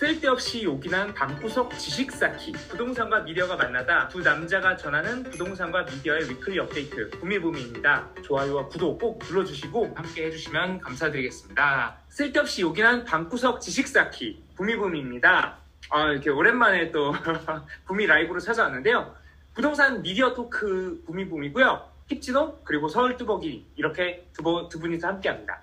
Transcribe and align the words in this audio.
쓸데없이 0.00 0.64
요긴한 0.64 1.12
방구석 1.12 1.78
지식 1.78 2.10
쌓기. 2.10 2.52
부동산과 2.70 3.20
미디어가 3.20 3.56
만나다 3.56 4.08
두 4.08 4.20
남자가 4.20 4.74
전하는 4.74 5.22
부동산과 5.24 5.82
미디어의 5.82 6.30
weekly 6.30 6.58
업데이트 6.58 7.10
부미부미입니다. 7.10 8.08
좋아요와 8.22 8.68
구독 8.68 8.98
꼭 8.98 9.22
눌러주시고 9.28 9.92
함께 9.94 10.24
해주시면 10.28 10.80
감사드리겠습니다. 10.80 11.98
쓸데없이 12.08 12.62
요긴한 12.62 13.04
방구석 13.04 13.60
지식 13.60 13.86
쌓기 13.88 14.42
부미부미입니다. 14.56 15.58
아 15.90 16.06
이렇게 16.12 16.30
오랜만에 16.30 16.90
또 16.92 17.12
부미 17.84 18.06
라이브로 18.06 18.40
찾아왔는데요. 18.40 19.14
부동산 19.52 20.00
미디어 20.00 20.32
토크 20.32 21.02
부미부미고요. 21.04 21.90
힙진호 22.08 22.60
그리고 22.64 22.88
서울 22.88 23.18
뚜벅이 23.18 23.66
이렇게 23.76 24.26
두, 24.32 24.42
분- 24.42 24.66
두 24.70 24.80
분이서 24.80 25.06
함께합니다 25.08 25.60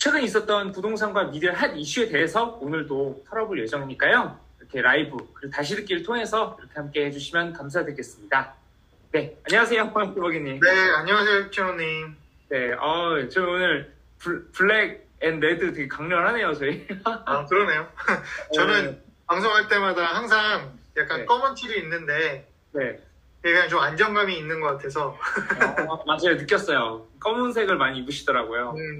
최근 0.00 0.22
있었던 0.22 0.72
부동산과 0.72 1.24
미디어 1.24 1.52
핫 1.52 1.76
이슈에 1.76 2.08
대해서 2.08 2.56
오늘도 2.62 3.24
털어볼 3.28 3.60
예정이니까요. 3.60 4.40
이렇게 4.58 4.80
라이브 4.80 5.14
그리고 5.34 5.54
다시 5.54 5.76
듣기를 5.76 6.02
통해서 6.02 6.56
이렇게 6.58 6.74
함께 6.74 7.04
해주시면 7.04 7.52
감사드리겠습니다. 7.52 8.54
네, 9.12 9.36
안녕하세요, 9.44 9.82
황뚜벅이님. 9.92 10.58
네, 10.58 10.70
안녕하세요, 10.96 11.50
키노님. 11.50 12.16
네, 12.48 12.72
어, 12.72 13.28
저 13.30 13.42
오늘 13.42 13.92
블, 14.18 14.50
black 14.52 15.06
and 15.20 15.38
red 15.38 15.70
되게 15.74 15.86
강렬하네요, 15.86 16.54
저희. 16.54 16.88
아, 17.04 17.44
그러네요. 17.44 17.86
저는 18.54 18.98
방송할 19.26 19.68
때마다 19.68 20.02
항상 20.16 20.78
약간 20.96 21.18
네. 21.20 21.24
검은 21.26 21.54
티를 21.54 21.78
입는데, 21.80 22.48
네, 22.72 22.98
그냥 23.42 23.68
좀 23.68 23.80
안정감이 23.80 24.36
있는 24.36 24.60
것 24.60 24.68
같아서. 24.76 25.16
어, 25.88 26.04
맞아요, 26.06 26.36
느꼈어요. 26.36 27.06
검은색을 27.20 27.76
많이 27.76 27.98
입으시더라고요. 28.00 28.74
음, 28.76 28.98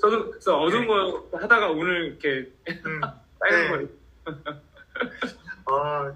저도 0.00 0.30
그래서 0.30 0.58
어두운 0.60 0.86
거 0.86 1.28
하다가 1.32 1.70
오늘 1.70 2.06
이렇게 2.06 2.48
음. 2.86 3.00
빨간 3.40 3.60
네. 3.62 3.68
머리. 3.70 3.88
아, 5.66 6.12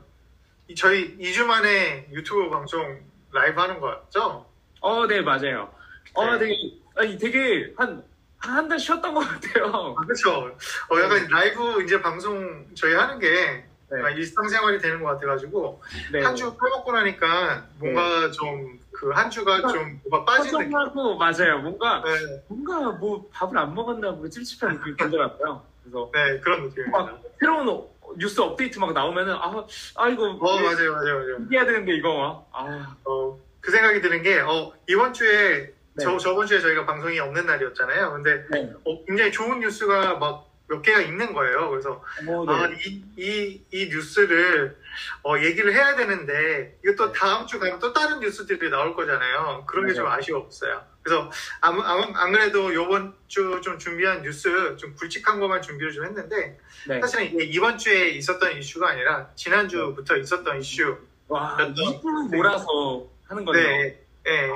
이- 0.69 0.75
저희 0.75 1.17
2주 1.19 1.45
만에 1.47 2.09
유튜브 2.13 2.49
방송 2.51 3.01
라이브 3.33 3.61
하는 3.61 3.81
거 3.81 3.89
같죠? 3.89 4.47
어, 4.81 5.07
네, 5.07 5.21
맞아요. 5.21 5.73
어, 6.15 6.27
네. 6.33 6.39
되게, 6.39 6.55
아니, 6.97 7.19
되게 7.19 7.73
한, 7.77 8.05
한 8.39 8.69
달 8.69 8.79
쉬었던 8.79 9.15
것 9.15 9.21
같아요. 9.21 9.95
아, 9.99 10.07
그쵸. 10.07 10.55
어, 10.91 11.01
약간 11.01 11.27
라이브 11.29 11.83
이제 11.83 12.01
방송 12.01 12.67
저희 12.75 12.95
하는 12.95 13.19
게 13.19 13.65
네. 13.91 13.99
약간 13.99 14.17
일상생활이 14.17 14.79
되는 14.79 15.03
것 15.03 15.11
같아가지고, 15.11 15.83
네. 16.13 16.23
한주 16.23 16.57
빼먹고 16.57 16.93
나니까 16.93 17.67
뭔가 17.79 18.31
좀그 18.31 19.11
한 19.11 19.31
주가 19.31 19.61
좀 19.61 20.01
뭐가 20.11 20.43
느낌. 20.43 20.57
허전하고 20.57 21.17
맞아요. 21.17 21.59
뭔가 21.61 22.03
네, 22.05 22.43
뭔가 22.49 22.91
뭐 22.99 23.29
밥을 23.33 23.57
안 23.59 23.75
먹었나 23.75 24.13
뭐 24.13 24.29
찝찝한 24.29 24.75
느낌이 24.77 24.97
들더라고요. 24.97 25.63
그래서 25.83 26.11
네, 26.15 26.41
그런 26.41 26.63
느낌입니다. 26.65 26.99
막 26.99 27.21
새로운 27.39 27.69
어- 27.69 27.89
뉴스 28.17 28.41
업데이트 28.41 28.79
막 28.79 28.93
나오면은 28.93 29.35
아, 29.35 29.65
아 29.97 30.09
이거 30.09 30.25
어, 30.31 30.61
맞아요, 30.61 30.93
맞아요, 30.93 31.15
맞아요. 31.19 31.39
해야 31.53 31.65
되는데 31.67 31.95
이거 31.95 32.47
아, 32.53 32.97
어, 33.05 33.39
그 33.61 33.71
생각이 33.71 34.01
드는 34.01 34.23
게, 34.23 34.41
어, 34.41 34.73
이번 34.89 35.13
주에, 35.15 35.73
네. 35.95 36.05
저, 36.05 36.19
저번 36.19 36.47
주에 36.47 36.61
저희가 36.61 36.85
방송이 36.85 37.19
없는 37.19 37.47
날이었잖아요. 37.47 38.13
근데, 38.13 38.45
네. 38.51 38.73
어, 38.85 39.05
굉장히 39.07 39.33
좋은 39.33 39.59
뉴스가 39.61 40.19
막 40.19 40.47
몇 40.75 40.83
개가 40.83 41.01
있는 41.01 41.33
거예요. 41.33 41.71
그래서, 41.71 42.03
뭐, 42.25 42.49
아, 42.51 42.67
네. 42.67 42.77
이, 42.85 43.05
이, 43.17 43.63
이 43.73 43.89
뉴스를, 43.89 44.77
어, 45.23 45.39
얘기를 45.39 45.73
해야 45.73 45.95
되는데, 45.95 46.79
이것도 46.85 47.13
네. 47.13 47.19
다음 47.19 47.47
주 47.47 47.59
가면 47.59 47.79
또 47.79 47.93
다른 47.93 48.21
뉴스들이 48.21 48.71
나올 48.71 48.95
거잖아요. 48.95 49.65
그런 49.67 49.87
게좀 49.87 50.05
맞아요. 50.05 50.19
아쉬웠어요. 50.19 50.83
그래서, 51.03 51.31
아무, 51.61 51.83
아무, 51.83 52.03
안 52.15 52.33
그래도 52.33 52.73
요번 52.75 53.15
주 53.29 53.61
좀 53.63 53.79
준비한 53.79 54.23
뉴스, 54.23 54.77
좀 54.77 54.95
굵직한 54.97 55.39
것만 55.39 55.63
준비를 55.63 55.93
좀 55.93 56.05
했는데, 56.07 56.59
네. 56.89 57.01
사실은 57.01 57.31
이번 57.41 57.79
주에 57.79 58.09
있었던 58.11 58.59
이슈가 58.59 58.91
아니라, 58.91 59.29
지난 59.37 59.69
주부터 59.69 60.17
있었던 60.17 60.61
이슈. 60.61 60.97
와 61.29 61.57
네. 61.57 61.73
이분 61.75 62.29
몰아서 62.31 63.09
하는 63.29 63.45
거네요. 63.47 63.67
네, 63.67 63.99
네. 64.25 64.51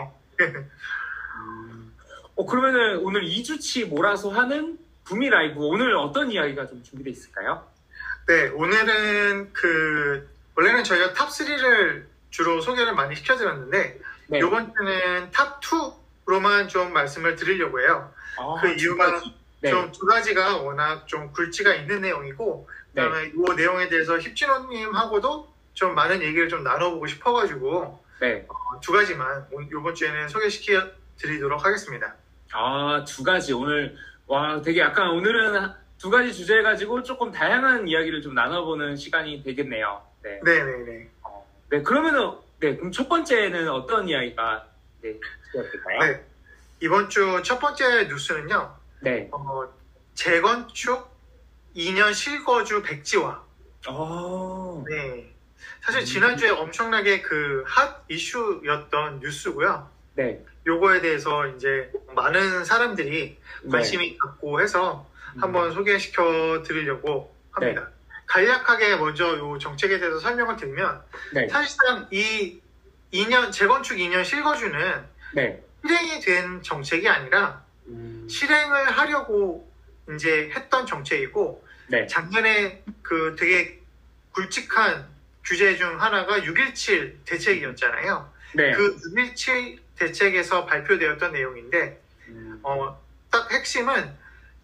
음. 0.47 1.95
어 2.37 2.45
그러면은 2.47 2.99
오늘 2.99 3.23
2주치 3.23 3.87
몰아서 3.89 4.29
하는 4.31 4.79
구미 5.09 5.31
라이브 5.31 5.61
오늘 5.61 5.97
어떤 5.97 6.31
이야기가 6.31 6.67
좀 6.67 6.83
준비돼 6.83 7.09
있을까요? 7.11 7.67
네, 8.27 8.49
오늘은 8.49 9.55
그 9.55 10.29
원래는 10.55 10.85
저희가 10.85 11.15
top 11.15 11.31
3를 11.31 12.05
주로 12.29 12.61
소개를 12.61 12.93
많이 12.95 13.17
시켜드렸는데 13.17 14.01
네. 14.27 14.39
이번 14.39 14.71
주는 14.75 15.31
top 15.31 15.63
2로만 15.63 16.69
좀 16.69 16.93
말씀을 16.93 17.37
드리려고 17.37 17.81
해요. 17.81 18.13
아, 18.39 18.61
그 18.61 18.75
이유가 18.75 19.23
네. 19.63 19.71
좀두 19.71 20.05
가지가 20.05 20.59
워낙 20.59 21.07
좀 21.09 21.33
굵지가 21.33 21.75
있는 21.75 22.03
내용이고 22.03 22.69
네. 22.93 23.03
그다음에 23.03 23.33
이 23.35 23.57
내용에 23.57 23.89
대해서 23.89 24.19
힙진호님하고도 24.19 25.55
좀 25.73 25.95
많은 25.95 26.21
얘기를 26.23 26.51
좀 26.51 26.63
나눠보고 26.63 27.07
싶어가지고 27.07 28.05
네. 28.21 28.45
어, 28.47 28.81
두 28.83 28.93
가지만 28.93 29.47
오- 29.53 29.63
이번 29.63 29.95
주에는 29.95 30.29
소개시켜 30.29 30.87
드리도록 31.17 31.65
하겠습니다. 31.65 32.15
아, 32.53 33.05
두 33.07 33.23
가지. 33.23 33.55
오늘, 33.55 33.97
와, 34.29 34.61
되게 34.61 34.81
약간 34.81 35.09
오늘은 35.11 35.71
두 35.99 36.11
가지 36.11 36.33
주제 36.33 36.63
가지고 36.63 37.03
조금 37.03 37.33
다양한 37.33 37.89
이야기를 37.89 38.23
좀 38.23 38.35
나눠보는 38.35 38.95
시간이 38.97 39.43
되겠네요. 39.43 40.03
네. 40.23 40.39
네네네. 40.45 41.09
어, 41.23 41.47
네, 41.71 41.83
그러면은, 41.83 42.33
네, 42.61 42.77
그럼 42.77 42.93
첫 42.93 43.09
번째는 43.09 43.69
어떤 43.71 44.07
이야기가, 44.09 44.67
네, 45.03 45.15
되었을까요? 45.53 45.99
네. 46.01 46.25
이번 46.81 47.09
주 47.09 47.43
첫 47.43 47.59
번째 47.59 48.05
뉴스는요. 48.09 48.77
네. 49.01 49.29
어, 49.33 49.67
재건축 50.15 51.09
2년 51.75 52.13
실거주 52.13 52.83
백지화. 52.83 53.43
어, 53.89 54.85
네. 54.89 55.33
사실 55.81 56.01
음. 56.03 56.05
지난주에 56.05 56.51
엄청나게 56.51 57.23
그 57.23 57.65
핫 57.67 58.05
이슈였던 58.09 59.21
뉴스고요. 59.21 59.89
네. 60.15 60.45
요거에 60.69 61.01
대해서 61.01 61.47
이제 61.49 61.91
많은 62.15 62.65
사람들이 62.65 63.39
관심이 63.71 64.17
갖고 64.19 64.61
해서 64.61 65.09
네. 65.35 65.41
한번 65.41 65.73
소개시켜 65.73 66.63
드리려고 66.63 67.35
합니다. 67.51 67.89
간략하게 68.27 68.97
먼저 68.97 69.39
요 69.39 69.59
정책에 69.59 69.99
대해서 69.99 70.19
설명을 70.19 70.57
드리면 70.57 71.03
네. 71.33 71.49
사실상 71.49 72.07
이 72.11 72.61
2년 73.13 73.51
재건축 73.51 73.97
2년 73.97 74.23
실거주는 74.23 75.05
네. 75.33 75.63
실행이 75.83 76.21
된 76.21 76.63
정책이 76.63 77.09
아니라 77.09 77.65
음, 77.87 78.27
실행을 78.29 78.91
하려고 78.91 79.67
이제 80.15 80.51
했던 80.55 80.85
정책이고 80.85 81.67
네. 81.89 82.07
작년에 82.07 82.85
그 83.03 83.35
되게 83.39 83.79
굵직한 84.33 85.07
규제 85.43 85.75
중 85.77 86.01
하나가 86.01 86.39
6.17 86.41 87.25
대책이었잖아요. 87.25 88.31
네. 88.55 88.73
그 88.73 88.97
6.17 89.17 89.88
대책에서 89.99 90.67
발표되었던 90.67 91.33
내용인데, 91.33 92.01
음, 92.29 92.61
어, 92.63 93.01
딱 93.31 93.51
핵심은 93.53 94.17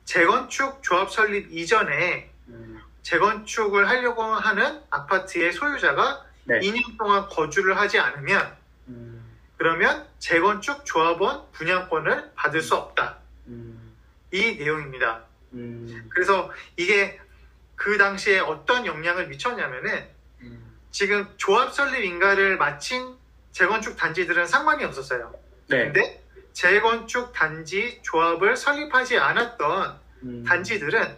재건축 0.05 0.83
조합 0.83 1.11
설립 1.11 1.49
이전에 1.50 2.31
음, 2.49 2.81
재건축을 3.03 3.89
하려고 3.89 4.22
하는 4.22 4.81
아파트의 4.91 5.53
소유자가 5.53 6.25
네. 6.45 6.61
2년 6.61 6.99
동안 6.99 7.28
거주를 7.28 7.77
하지 7.77 7.99
않으면, 7.99 8.56
음, 8.89 9.25
그러면 9.56 10.06
재건축 10.19 10.84
조합원 10.84 11.51
분양권을 11.53 12.33
받을 12.34 12.61
수 12.61 12.75
없다. 12.75 13.19
음, 13.49 13.95
이 14.31 14.56
내용입니다. 14.56 15.22
음, 15.55 16.09
그래서 16.11 16.51
이게 16.77 17.19
그 17.77 17.99
당시에 17.99 18.39
어떤 18.41 18.87
영향을 18.87 19.28
미쳤냐면은 19.28 20.06
음, 20.43 20.77
지금 20.91 21.27
조합 21.37 21.72
설립 21.72 22.05
인가를 22.05 22.56
마친 22.56 23.16
재건축 23.54 23.97
단지들은 23.97 24.47
상관이 24.47 24.84
없었어요. 24.84 25.32
네. 25.69 25.84
근데 25.84 26.20
재건축 26.53 27.32
단지 27.32 28.00
조합을 28.03 28.56
설립하지 28.56 29.16
않았던 29.16 30.00
음, 30.25 30.44
단지들은 30.44 31.16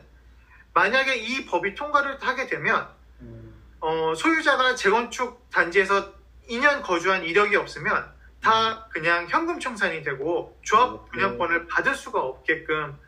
만약에 0.74 1.16
이 1.16 1.46
법이 1.46 1.74
통과를 1.74 2.18
하게 2.20 2.46
되면 2.46 2.88
음, 3.20 3.54
어, 3.80 4.14
소유자가 4.14 4.74
재건축 4.74 5.48
단지에서 5.50 6.12
2년 6.50 6.82
거주한 6.82 7.24
이력이 7.24 7.56
없으면 7.56 8.04
다 8.42 8.86
그냥 8.90 9.26
현금 9.28 9.58
청산이 9.58 10.02
되고 10.02 10.56
조합 10.62 11.10
분양권을 11.10 11.66
받을 11.68 11.94
수가 11.94 12.20
없게끔 12.20 12.98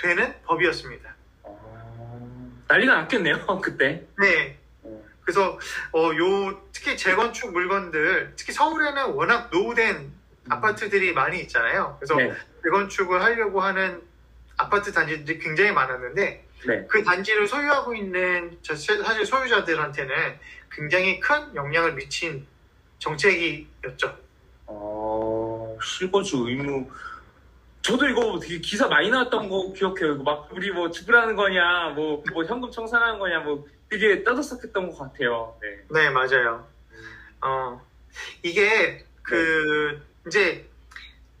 되는 0.00 0.32
법이었습니다. 0.44 1.14
어, 1.42 2.62
난리가 2.68 2.94
났겠네요, 2.94 3.46
그때. 3.60 4.06
네. 4.20 4.56
어, 5.26 5.32
그래서 5.32 5.58
어, 5.92 6.10
요 6.16 6.60
특히 6.72 6.96
재건축 6.96 7.52
물건들 7.52 8.34
특히 8.36 8.52
서울에는 8.52 9.06
워낙 9.14 9.50
노후된 9.52 10.12
아파트들이 10.48 11.12
많이 11.12 11.40
있잖아요. 11.40 11.96
그래서 11.98 12.14
네. 12.14 12.32
재건축을 12.62 13.20
하려고 13.20 13.60
하는 13.60 14.00
아파트 14.56 14.92
단지들이 14.92 15.38
굉장히 15.40 15.72
많았는데 15.72 16.44
네. 16.68 16.86
그 16.88 17.02
단지를 17.02 17.46
소유하고 17.48 17.94
있는 17.94 18.56
저- 18.62 18.74
사실 18.76 19.26
소유자들한테는 19.26 20.38
굉장히 20.70 21.18
큰 21.20 21.54
영향을 21.54 21.94
미친 21.94 22.46
정책이었죠. 23.00 24.16
어, 24.66 25.76
실거주 25.82 26.44
의무 26.48 26.88
저도 27.82 28.08
이거 28.08 28.38
되게 28.40 28.58
기사 28.58 28.88
많이 28.88 29.10
나왔던 29.10 29.48
거 29.48 29.72
기억해요. 29.72 30.14
이거 30.14 30.22
막 30.24 30.48
우리 30.50 30.72
뭐 30.72 30.90
죽으라는 30.90 31.36
거냐, 31.36 31.92
뭐, 31.94 32.22
뭐 32.32 32.44
현금 32.44 32.68
청산하는 32.70 33.18
거냐, 33.18 33.40
뭐 33.40 33.64
되게 33.88 34.24
떠들썩했던 34.24 34.90
것 34.92 34.98
같아요. 34.98 35.56
네. 35.62 35.78
네, 35.90 36.10
맞아요. 36.10 36.66
어, 37.40 37.80
이게 38.42 39.04
그 39.22 40.02
이제 40.26 40.68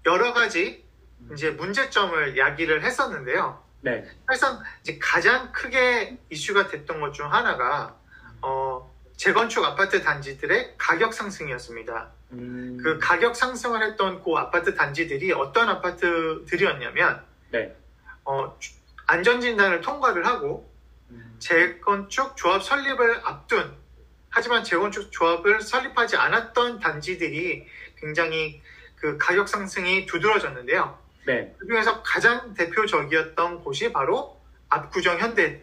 여러 0.04 0.32
가지 0.32 0.84
이제 1.32 1.50
문제점을 1.50 2.36
야기를 2.38 2.82
했었는데요. 2.84 3.62
네. 3.80 4.08
사실상 4.26 4.62
이제 4.82 4.98
가장 5.00 5.52
크게 5.52 6.18
이슈가 6.30 6.68
됐던 6.68 7.00
것 7.00 7.12
중 7.12 7.32
하나가 7.32 7.96
어, 8.42 8.92
재건축 9.16 9.64
아파트 9.64 10.02
단지들의 10.02 10.74
가격 10.78 11.14
상승이었습니다. 11.14 12.10
음, 12.32 12.78
그 12.82 12.98
가격 12.98 13.34
상승을 13.34 13.82
했던 13.82 14.22
그 14.22 14.34
아파트 14.36 14.74
단지들이 14.74 15.32
어떤 15.32 15.68
아파트들이었냐면 15.68 17.22
네. 17.50 17.74
어, 18.24 18.56
주- 18.58 18.74
안전진단을 19.06 19.80
통과를 19.80 20.26
하고 20.26 20.68
음, 20.68 20.75
재건축 21.38 22.36
조합 22.36 22.62
설립을 22.62 23.20
앞둔 23.24 23.76
하지만 24.36 24.62
재건축 24.62 25.10
조합을 25.10 25.62
설립하지 25.62 26.16
않았던 26.16 26.78
단지들이 26.78 27.66
굉장히 27.96 28.60
그 28.94 29.16
가격 29.16 29.48
상승이 29.48 30.04
두드러졌는데요. 30.04 30.98
네. 31.26 31.54
그 31.58 31.66
중에서 31.66 32.02
가장 32.02 32.52
대표적이었던 32.52 33.60
곳이 33.64 33.92
바로 33.92 34.38
압구정 34.68 35.18
현대 35.18 35.62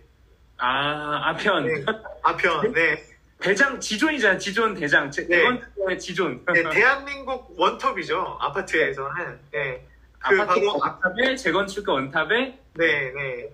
아, 0.58 1.30
아편. 1.30 1.68
네. 1.68 1.86
아편 2.24 2.74
네, 2.74 3.04
대장, 3.40 3.80
지존이잖아요. 3.80 4.40
지존 4.40 4.74
대장. 4.74 5.12
제, 5.12 5.28
네. 5.28 5.38
재건축의 5.38 6.00
지존. 6.00 6.44
네, 6.52 6.70
대한민국 6.72 7.54
one 7.56 7.80
top이죠 7.80 8.38
아파트에서는 8.40 9.40
네, 9.52 9.86
그 10.18 10.42
아파트 10.42 10.60
바로 10.62 10.78
원탑에, 10.80 11.36
재건축 11.36 11.88
원탑에, 11.88 12.60
네, 12.74 13.12
네. 13.12 13.50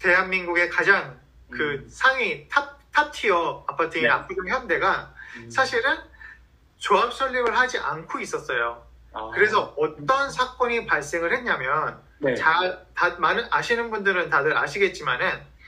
대한민국의 0.00 0.68
가장 0.68 1.18
그 1.54 1.74
음, 1.74 1.88
상위 1.88 2.46
top, 2.48 2.78
top 2.92 3.12
tier 3.12 3.64
아파트인 3.66 4.04
네. 4.04 4.10
압구정 4.10 4.48
현대가 4.48 5.14
음, 5.36 5.50
사실은 5.50 5.96
조합 6.76 7.12
설립을 7.12 7.56
하지 7.56 7.78
않고 7.78 8.20
있었어요. 8.20 8.84
아, 9.12 9.30
그래서 9.32 9.74
어떤 9.78 10.30
사건이 10.30 10.86
발생을 10.86 11.34
했냐면 11.36 12.00
네. 12.18 12.34
잘 12.34 12.84
다, 12.94 13.10
많은 13.18 13.46
아시는 13.50 13.90
분들은 13.90 14.28
다들 14.28 14.56
아시겠지만은 14.56 15.26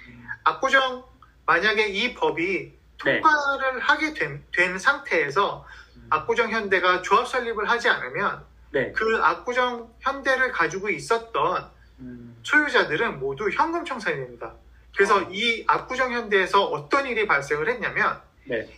음, 0.08 0.26
압구정 0.44 1.04
만약에 1.46 1.86
이 1.88 2.14
법이 2.14 2.74
네. 3.04 3.20
통과를 3.20 3.80
하게 3.80 4.14
된, 4.14 4.44
된 4.52 4.78
상태에서 4.78 5.64
음, 5.96 6.06
압구정 6.10 6.50
현대가 6.50 7.02
조합 7.02 7.28
설립을 7.28 7.68
하지 7.70 7.88
않으면 7.88 8.44
네. 8.72 8.92
그 8.92 9.20
압구정 9.22 9.94
현대를 10.00 10.52
가지고 10.52 10.90
있었던 10.90 11.70
음, 12.00 12.36
소유자들은 12.42 13.20
모두 13.20 13.48
현금 13.50 13.84
청산이 13.84 14.16
됩니다. 14.16 14.54
그래서 14.96 15.20
아. 15.20 15.28
이 15.30 15.64
압구정 15.66 16.12
현대에서 16.12 16.64
어떤 16.64 17.06
일이 17.06 17.26
발생을 17.26 17.68
했냐면 17.68 18.20
네. 18.44 18.68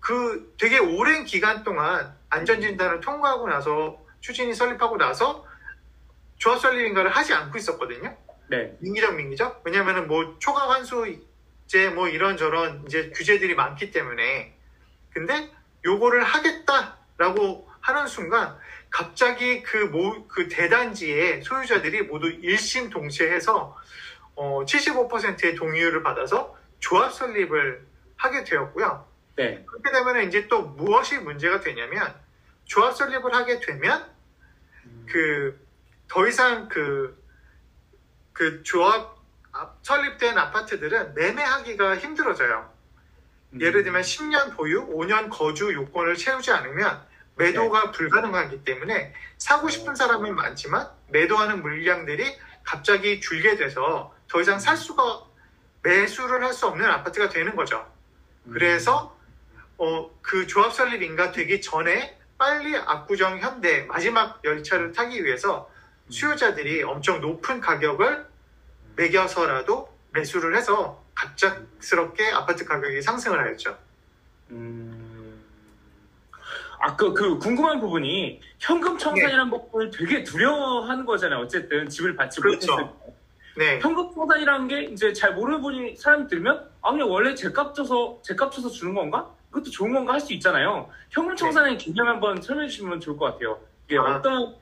그 0.00 0.54
되게 0.58 0.78
오랜 0.78 1.24
기간 1.24 1.62
동안 1.62 2.14
안전진단을 2.28 3.00
통과하고 3.00 3.48
나서 3.48 3.98
추진이 4.20 4.54
설립하고 4.54 4.96
나서 4.96 5.46
조합 6.36 6.60
설립인가를 6.60 7.10
하지 7.10 7.32
않고 7.32 7.56
있었거든요. 7.56 8.16
네. 8.50 8.76
민기적 8.80 9.14
민기적 9.14 9.62
왜냐면은 9.64 10.08
뭐 10.08 10.36
초과 10.38 10.68
환수제 10.70 11.90
뭐 11.94 12.08
이런저런 12.08 12.84
이제 12.86 13.10
규제들이 13.14 13.54
많기 13.54 13.90
때문에 13.92 14.54
근데 15.12 15.50
요거를 15.84 16.24
하겠다라고 16.24 17.70
하는 17.80 18.06
순간 18.06 18.58
갑자기 18.90 19.62
그 19.62 19.86
모 19.86 20.26
그 20.28 20.48
대단지의 20.48 21.42
소유자들이 21.42 22.02
모두 22.02 22.28
일심 22.28 22.90
동체해서 22.90 23.76
어 24.36 24.64
75%의 24.64 25.54
동의율을 25.54 26.02
받아서 26.02 26.56
조합 26.80 27.12
설립을 27.12 27.86
하게 28.16 28.44
되었고요. 28.44 29.06
네. 29.36 29.64
그렇게 29.66 29.90
되면 29.92 30.26
이제 30.28 30.46
또 30.48 30.62
무엇이 30.62 31.18
문제가 31.18 31.60
되냐면 31.60 32.14
조합 32.64 32.96
설립을 32.96 33.34
하게 33.34 33.60
되면 33.60 34.04
음, 34.84 35.06
그더 35.10 36.26
이상 36.28 36.68
그, 36.68 37.22
그 38.32 38.62
조합 38.62 39.16
앞- 39.52 39.78
설립된 39.82 40.36
아파트들은 40.36 41.14
매매하기가 41.14 41.96
힘들어져요. 41.98 42.72
음, 43.52 43.60
예를 43.60 43.82
들면 43.84 44.02
10년 44.02 44.56
보유, 44.56 44.86
5년 44.88 45.30
거주 45.30 45.72
요건을 45.72 46.16
채우지 46.16 46.50
않으면 46.50 47.02
매도가 47.36 47.90
불가능하기 47.90 48.64
때문에 48.64 49.12
사고 49.38 49.68
싶은 49.68 49.94
사람은 49.94 50.34
많지만 50.36 50.88
매도하는 51.08 51.62
물량들이 51.62 52.36
갑자기 52.62 53.20
줄게 53.20 53.56
돼서 53.56 54.13
더 54.34 54.40
이상 54.40 54.58
살 54.58 54.76
수가 54.76 55.22
매수를 55.84 56.42
할 56.42 56.52
수 56.52 56.66
없는 56.66 56.84
아파트가 56.84 57.28
되는 57.28 57.54
거죠. 57.54 57.86
음, 58.46 58.52
그래서 58.52 59.16
어, 59.78 60.10
그 60.22 60.48
조합 60.48 60.72
설립 60.72 61.02
인가 61.02 61.30
되기 61.30 61.60
전에 61.60 62.18
빨리 62.36 62.76
압구정 62.76 63.38
현대 63.38 63.82
마지막 63.82 64.40
열차를 64.42 64.90
타기 64.90 65.24
위해서 65.24 65.70
수요자들이 66.08 66.82
엄청 66.82 67.20
높은 67.20 67.60
가격을 67.60 68.26
매겨서라도 68.96 69.88
매수를 70.12 70.56
해서 70.56 71.00
갑작스럽게 71.14 72.32
아파트 72.32 72.64
가격이 72.64 73.02
상승을 73.02 73.38
하였죠. 73.38 73.78
음, 74.50 75.44
아, 76.80 76.96
그, 76.96 77.14
그, 77.14 77.38
궁금한 77.38 77.78
부분이, 77.80 78.40
현금 78.58 78.98
청산이라는 78.98 79.50
법을 79.50 79.90
되게 79.90 80.24
두려워하는 80.24 81.04
거잖아요. 81.06 81.40
어쨌든, 81.40 81.88
집을 81.88 82.16
받지 82.16 82.40
그렇죠. 82.40 82.76
못했을 82.76 82.98
때. 82.98 83.14
네, 83.56 83.78
현금 83.80 84.12
청산이라는 84.12 84.68
게, 84.68 84.82
이제 84.84 85.12
잘 85.12 85.34
모르는 85.34 85.62
분이, 85.62 85.96
사람이 85.96 86.26
들면, 86.28 86.68
아, 86.82 86.90
그냥 86.90 87.10
원래 87.10 87.34
제값 87.34 87.74
줘서, 87.74 88.18
제값 88.22 88.52
줘서 88.52 88.68
주는 88.68 88.94
건가? 88.94 89.30
그것도 89.50 89.70
좋은 89.70 89.92
건가 89.92 90.14
할 90.14 90.20
수 90.20 90.32
있잖아요. 90.32 90.90
현금 91.10 91.36
청산의 91.36 91.78
개념 91.78 92.08
한번 92.08 92.42
설명해 92.42 92.68
주시면 92.68 92.98
좋을 93.00 93.16
것 93.16 93.26
같아요. 93.26 93.60
이게 93.86 93.94
네. 93.96 94.00
아. 94.00 94.16
어떤 94.16 94.56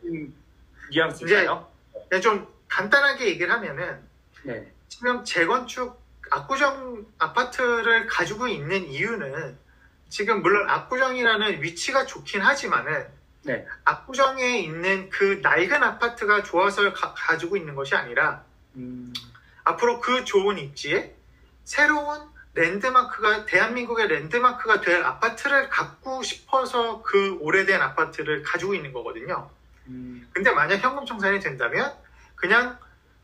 뉘앙스인가요? 0.91 1.67
네, 2.11 2.21
좀 2.21 2.47
간단하게 2.69 3.29
얘기를 3.29 3.51
하면은 3.51 4.01
네. 4.43 4.71
지금 4.89 5.25
재건축 5.25 5.99
압구정 6.31 7.07
아파트를 7.19 8.07
가지고 8.07 8.49
있는 8.49 8.85
이유는 8.87 9.57
지금 10.11 10.43
물론 10.43 10.69
압구정이라는 10.69 11.63
위치가 11.63 12.05
좋긴 12.05 12.43
하지만은 12.43 13.07
네. 13.45 13.67
압구정에 13.85 14.59
있는 14.59 15.09
그 15.09 15.41
낡은 15.43 15.83
아파트가 15.83 16.43
좋아서 16.43 16.93
가, 16.93 17.15
가지고 17.15 17.57
있는 17.57 17.75
것이 17.75 17.95
아니라 17.95 18.45
음, 18.77 19.13
앞으로 19.65 20.01
그 20.01 20.25
좋은 20.25 20.59
입지에 20.59 21.15
새로운 21.65 22.21
랜드마크가 22.55 23.47
대한민국의 23.47 24.09
랜드마크가 24.09 24.81
될 24.81 25.03
아파트를 25.03 25.69
갖고 25.71 26.23
싶어서 26.23 27.03
그 27.03 27.39
오래된 27.41 27.81
아파트를 27.81 28.43
가지고 28.43 28.75
있는 28.75 28.93
거거든요. 28.93 29.51
음, 29.87 30.29
근데 30.33 30.51
만약 30.51 30.77
현금 30.77 31.07
청산이 31.07 31.41
된다면 31.41 31.95
그냥 32.35 32.79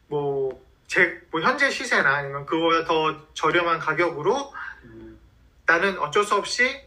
뭐, 0.06 0.64
제, 0.86 1.20
뭐 1.30 1.40
현재 1.40 1.70
시세나 1.70 2.16
아니면 2.16 2.46
그거보다 2.46 2.84
더 2.84 3.26
저렴한 3.34 3.78
가격으로 3.80 4.54
음, 4.84 5.20
나는 5.66 5.98
어쩔 5.98 6.24
수 6.24 6.34
없이 6.34 6.80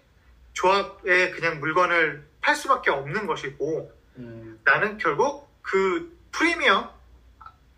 조합에 0.54 1.32
그냥 1.32 1.60
물건을 1.60 2.26
팔 2.42 2.56
수밖에 2.56 2.90
없는 2.90 3.28
것이고 3.28 3.92
음, 4.18 4.60
나는 4.64 4.98
결국 4.98 5.48
그 5.62 6.18
프리미엄 6.32 6.90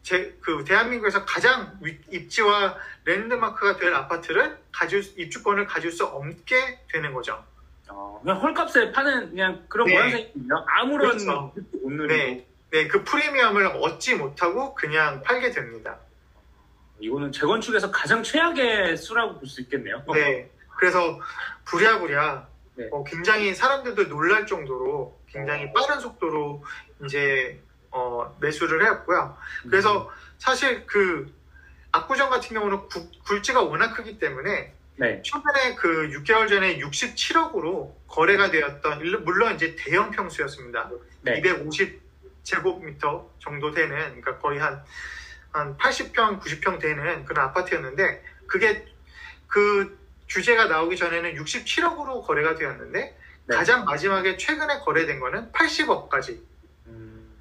제 0.04 0.36
그 0.42 0.64
대한민국에서 0.66 1.24
가장 1.26 1.78
위- 1.82 1.98
입지와 2.12 2.78
랜드마크가 3.06 3.78
될 3.78 3.94
아파트를 3.94 4.58
가질 4.72 5.02
수- 5.02 5.20
입주권을 5.20 5.66
가질 5.66 5.92
수 5.92 6.06
없게 6.06 6.80
되는 6.92 7.14
거죠. 7.14 7.44
어, 7.88 8.20
그냥 8.22 8.42
헐값에 8.42 8.92
파는 8.92 9.30
그냥 9.30 9.66
그런 9.70 9.88
네. 9.88 9.94
모양새이군요. 9.94 10.66
아무런 10.68 11.18
그렇죠. 11.18 11.54
누리고. 11.84 12.08
네, 12.14 12.46
네, 12.72 12.88
그 12.88 13.04
프리미엄을 13.04 13.66
얻지 13.68 14.16
못하고 14.16 14.74
그냥 14.74 15.22
팔게 15.22 15.52
됩니다. 15.52 15.98
이거는 17.00 17.32
재건축에서 17.32 17.92
가장 17.92 18.24
최악의 18.24 18.98
수라고 18.98 19.40
볼 19.40 19.48
수 19.48 19.62
있겠네요. 19.62 20.04
네, 20.14 20.50
그래서 20.78 21.20
부랴부랴 21.66 22.48
네. 22.76 22.88
어, 22.92 23.04
굉장히 23.06 23.54
사람들도 23.54 24.10
놀랄 24.10 24.46
정도로 24.48 25.18
굉장히 25.28 25.72
빠른 25.72 26.00
속도로 26.00 26.64
이제 27.06 27.60
어, 27.94 28.36
매수를 28.42 28.84
해왔고요. 28.84 29.38
그래서 29.70 30.12
사실 30.40 30.86
그 30.88 31.32
압구정 31.92 32.30
같은 32.30 32.56
경우는 32.56 32.88
구- 32.90 33.10
굴지가 33.26 33.62
워낙 33.62 33.94
크기 33.94 34.18
때문에 34.18 34.74
네. 34.96 35.22
최근에 35.24 35.76
그 35.76 36.10
6개월 36.10 36.50
전에 36.50 36.80
67억으로 36.80 37.94
거래가 38.08 38.50
되었던 38.52 39.24
물론 39.24 39.56
이제 39.56 39.76
대형 39.78 40.12
평수였습니다. 40.12 40.90
네. 41.22 41.38
250 41.38 42.02
제곱미터 42.44 43.30
정도 43.40 43.72
되는 43.72 43.96
그러니까 44.22 44.38
거의 44.40 44.60
한, 44.60 44.84
한 45.52 45.78
80평, 45.78 46.42
90평 46.42 46.80
되는 46.80 47.26
그런 47.26 47.46
아파트였는데 47.46 48.24
그게 48.48 48.86
그 49.48 49.98
규제가 50.30 50.66
나오기 50.66 50.98
전에는 50.98 51.36
67억으로 51.36 52.26
거래가 52.26 52.56
되었는데 52.56 53.18
네. 53.46 53.56
가장 53.56 53.86
마지막에 53.86 54.36
최근에 54.38 54.80
거래된 54.80 55.20
거는 55.20 55.52
80억까지 55.52 56.30
음, 56.32 56.48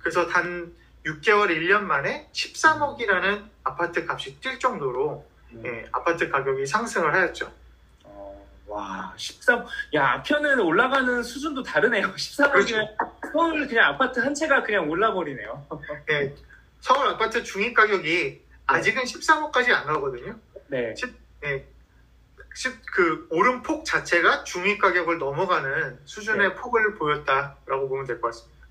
그래서 0.02 0.26
단 0.26 0.74
6개월 1.06 1.48
1년 1.48 1.82
만에 1.82 2.28
13억이라는 2.32 3.44
아파트 3.64 4.04
값이 4.08 4.40
뛸 4.40 4.58
정도로 4.58 5.24
음. 5.52 5.62
예, 5.64 5.86
아파트 5.92 6.28
가격이 6.28 6.66
상승을 6.66 7.12
하였죠. 7.14 7.52
어, 8.04 8.46
와, 8.66 9.12
13. 9.16 9.64
야, 9.94 10.06
아편은 10.12 10.60
올라가는 10.60 11.22
수준도 11.22 11.62
다르네요. 11.62 12.12
13억이면 12.14 12.52
그렇죠. 12.52 12.76
서울 13.32 13.66
그냥 13.66 13.94
아파트 13.94 14.20
한 14.20 14.34
채가 14.34 14.62
그냥 14.62 14.88
올라버리네요. 14.90 15.66
예, 16.10 16.34
서울 16.80 17.06
아파트 17.08 17.42
중위 17.42 17.72
가격이 17.72 18.42
아직은 18.66 19.02
13억까지 19.04 19.70
안 19.72 19.86
가거든요. 19.86 20.36
네. 20.68 20.94
예, 21.44 21.66
십- 22.54 22.80
그 22.92 23.26
오름폭 23.30 23.84
자체가 23.84 24.44
중위 24.44 24.76
가격을 24.78 25.18
넘어가는 25.18 25.98
수준의 26.04 26.48
네. 26.50 26.54
폭을 26.54 26.94
보였다라고 26.96 27.88
보면 27.88 28.06
될 28.06 28.20
것 28.20 28.28
같습니다. 28.28 28.61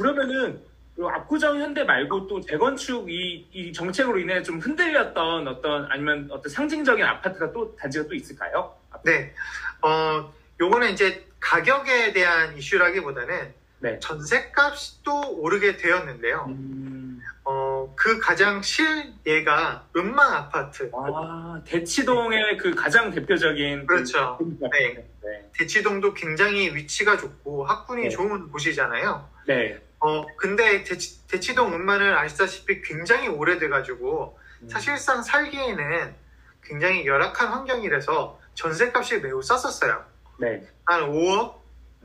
그러면은 0.00 0.62
이 0.98 1.02
압구정 1.02 1.60
현대 1.60 1.84
말고 1.84 2.26
또 2.26 2.40
재건축 2.40 3.10
이, 3.10 3.46
이 3.52 3.72
정책으로 3.72 4.18
인해 4.18 4.42
좀 4.42 4.58
흔들렸던 4.58 5.46
어떤 5.46 5.86
아니면 5.90 6.28
어떤 6.30 6.50
상징적인 6.50 7.04
아파트가 7.04 7.52
또 7.52 7.76
단지가 7.76 8.06
또 8.08 8.14
있을까요? 8.14 8.74
네, 9.04 9.34
어, 9.82 10.32
요거는 10.58 10.90
이제 10.92 11.26
가격에 11.38 12.12
대한 12.12 12.56
이슈라기보다는 12.56 13.54
네. 13.80 13.98
전세값이 13.98 15.02
또 15.02 15.20
오르게 15.38 15.76
되었는데요. 15.76 16.46
음, 16.48 17.20
어, 17.44 17.92
그 17.96 18.18
가장 18.18 18.60
실예가 18.62 19.86
음망 19.96 20.34
아파트. 20.34 20.90
아, 20.94 21.60
대치동의 21.64 22.58
그 22.58 22.74
가장 22.74 23.10
대표적인 23.10 23.86
그렇죠. 23.86 24.36
그 24.38 24.58
네. 24.60 25.06
네. 25.22 25.50
대치동도 25.56 26.12
굉장히 26.14 26.74
위치가 26.74 27.16
좋고 27.16 27.64
학군이 27.64 28.04
네. 28.04 28.08
좋은 28.10 28.50
곳이잖아요. 28.50 29.28
네. 29.46 29.78
어, 30.00 30.26
근데 30.36 30.82
대치, 30.82 31.26
대치동 31.28 31.74
음만은 31.74 32.14
아시다시피 32.16 32.80
굉장히 32.82 33.28
오래돼가지고 33.28 34.38
음. 34.62 34.68
사실상 34.68 35.22
살기에는 35.22 36.14
굉장히 36.62 37.06
열악한 37.06 37.48
환경이라서 37.48 38.40
전세값이 38.54 39.20
매우 39.20 39.42
쌌었어요. 39.42 40.04
네. 40.38 40.66
한 40.84 41.10
5억 41.10 41.54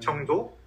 정도? 0.01 0.57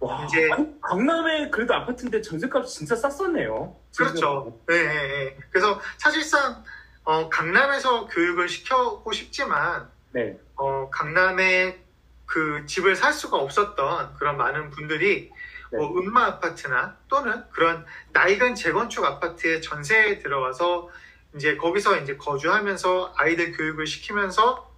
와, 0.00 0.24
이제- 0.26 0.50
아니, 0.52 0.80
강남에 0.82 1.48
그래도 1.50 1.74
아파트인데 1.74 2.20
전세값이 2.20 2.74
진짜 2.78 2.94
쌌었네요. 2.96 3.74
그렇죠. 3.96 4.58
네, 4.68 4.82
네, 4.82 5.08
네. 5.08 5.38
그래서 5.50 5.80
사실상 5.98 6.62
어, 7.04 7.28
강남에서 7.28 8.06
교육을 8.06 8.48
시켜고 8.48 9.12
싶지만 9.12 9.88
네. 10.12 10.38
어, 10.56 10.88
강남에 10.90 11.78
그 12.26 12.64
집을 12.66 12.96
살 12.96 13.12
수가 13.12 13.36
없었던 13.36 14.14
그런 14.14 14.36
많은 14.38 14.70
분들이 14.70 15.30
네. 15.30 15.43
뭐 15.76 15.98
음마 15.98 16.26
아파트나 16.26 16.96
또는 17.08 17.42
그런 17.50 17.84
낡은 18.12 18.54
재건축 18.54 19.04
아파트에 19.04 19.60
전세에 19.60 20.18
들어가서 20.18 20.90
이제 21.34 21.56
거기서 21.56 21.98
이제 21.98 22.16
거주하면서 22.16 23.14
아이들 23.16 23.52
교육을 23.52 23.86
시키면서 23.86 24.72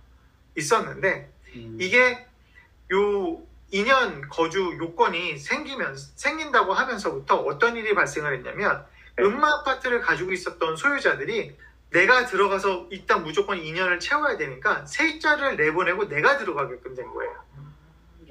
있었는데 0.56 1.32
음. 1.54 1.78
이게 1.80 2.26
요 2.92 3.42
2년 3.72 4.28
거주 4.30 4.76
요건이 4.78 5.38
생기면 5.38 5.96
생긴다고 5.96 6.72
하면서부터 6.72 7.36
어떤 7.36 7.76
일이 7.76 7.94
발생을 7.94 8.34
했냐면 8.36 8.86
네. 9.16 9.24
음마 9.24 9.60
아파트를 9.60 10.00
가지고 10.00 10.32
있었던 10.32 10.76
소유자들이 10.76 11.56
내가 11.90 12.26
들어가서 12.26 12.88
일단 12.90 13.22
무조건 13.22 13.58
2년을 13.58 14.00
채워야 14.00 14.36
되니까 14.36 14.84
세입자를 14.86 15.56
내보내고 15.56 16.08
내가 16.08 16.36
들어가게끔 16.36 16.94
된 16.94 17.06
거예요. 17.06 17.44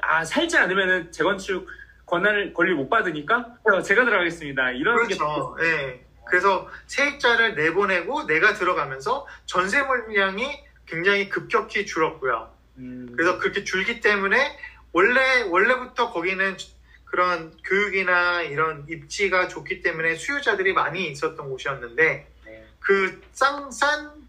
아 0.01 0.23
살지 0.23 0.57
않으면은 0.57 1.11
재건축 1.11 1.67
권한을 2.05 2.53
권리 2.53 2.73
못 2.73 2.89
받으니까 2.89 3.57
어, 3.63 3.81
제가 3.81 4.05
들어가겠습니다. 4.05 4.71
이런 4.71 4.95
그렇죠. 4.95 5.57
예. 5.61 6.05
그래서 6.25 6.69
세입자를 6.87 7.55
내보내고 7.55 8.25
내가 8.25 8.53
들어가면서 8.53 9.27
전세 9.45 9.81
물량이 9.83 10.63
굉장히 10.85 11.29
급격히 11.29 11.85
줄었고요. 11.85 12.49
게 12.75 12.81
음, 12.81 13.13
그래서 13.15 13.39
그렇게 13.39 13.63
줄기 13.63 14.01
때문에 14.01 14.57
원래 14.91 15.41
원래부터 15.43 16.11
거기는 16.11 16.57
그런 17.05 17.55
교육이나 17.63 18.41
이런 18.41 18.85
입지가 18.89 19.47
좋기 19.47 19.81
때문에 19.81 20.15
수요자들이 20.15 20.73
많이 20.73 21.07
있었던 21.09 21.49
곳이었는데 21.49 22.27
네. 22.45 22.67
그싼 22.79 23.71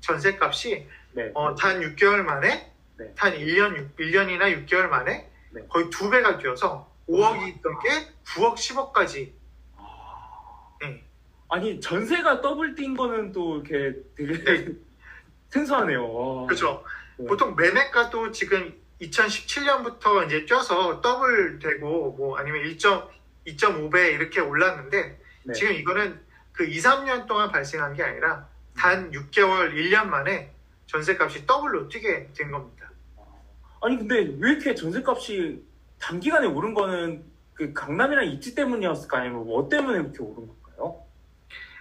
전세값이 0.00 0.86
네. 1.12 1.30
어, 1.34 1.54
단 1.54 1.80
6개월 1.80 2.22
만에 2.22 2.72
네. 2.98 3.12
단 3.16 3.32
1년 3.32 3.88
1년이나 3.98 4.66
6개월 4.66 4.88
만에 4.88 5.28
네. 5.50 5.62
거의 5.68 5.90
두 5.90 6.10
배가 6.10 6.38
뛰어서 6.38 6.90
5억이 7.08 7.56
있던 7.56 7.78
게 7.80 7.88
9억 8.24 8.54
10억까지 8.54 9.32
예. 10.84 11.04
아니 11.48 11.80
전세가 11.80 12.40
더블 12.40 12.74
뛴 12.74 12.94
거는 12.96 13.32
또 13.32 13.62
이렇게 13.62 14.00
되게 14.16 14.44
네. 14.44 14.72
생소하네요. 15.50 16.12
와. 16.12 16.46
그렇죠. 16.46 16.84
네. 17.16 17.26
보통 17.26 17.54
매매가도 17.54 18.32
지금 18.32 18.74
2017년부터 19.00 20.26
이제 20.26 20.44
뛰어서 20.44 21.00
더블 21.00 21.58
되고 21.58 22.12
뭐 22.12 22.36
아니면 22.38 22.62
1.2.5배 22.64 24.12
이렇게 24.14 24.40
올랐는데 24.40 25.20
네. 25.44 25.52
지금 25.52 25.74
이거는 25.74 26.20
그 26.52 26.64
2, 26.66 26.78
3년 26.78 27.26
동안 27.26 27.50
발생한 27.52 27.94
게 27.94 28.02
아니라 28.02 28.48
단 28.76 29.10
6개월, 29.10 29.72
1년 29.74 30.06
만에 30.06 30.52
전세값이 30.86 31.46
더블로 31.46 31.88
뛰게 31.88 32.30
된 32.36 32.50
겁니다. 32.50 32.90
아니 33.82 33.96
근데 33.96 34.16
왜 34.38 34.50
이렇게 34.52 34.74
전세값이 34.74 35.62
단기간에 35.98 36.46
오른 36.46 36.74
거는 36.74 37.24
그 37.54 37.72
강남이랑 37.72 38.26
입지 38.26 38.54
때문이었을까요? 38.54 39.22
아니면 39.22 39.46
뭐 39.46 39.68
때문에 39.68 39.98
그렇게 40.02 40.22
오른 40.22 40.48
걸까요? 40.62 41.02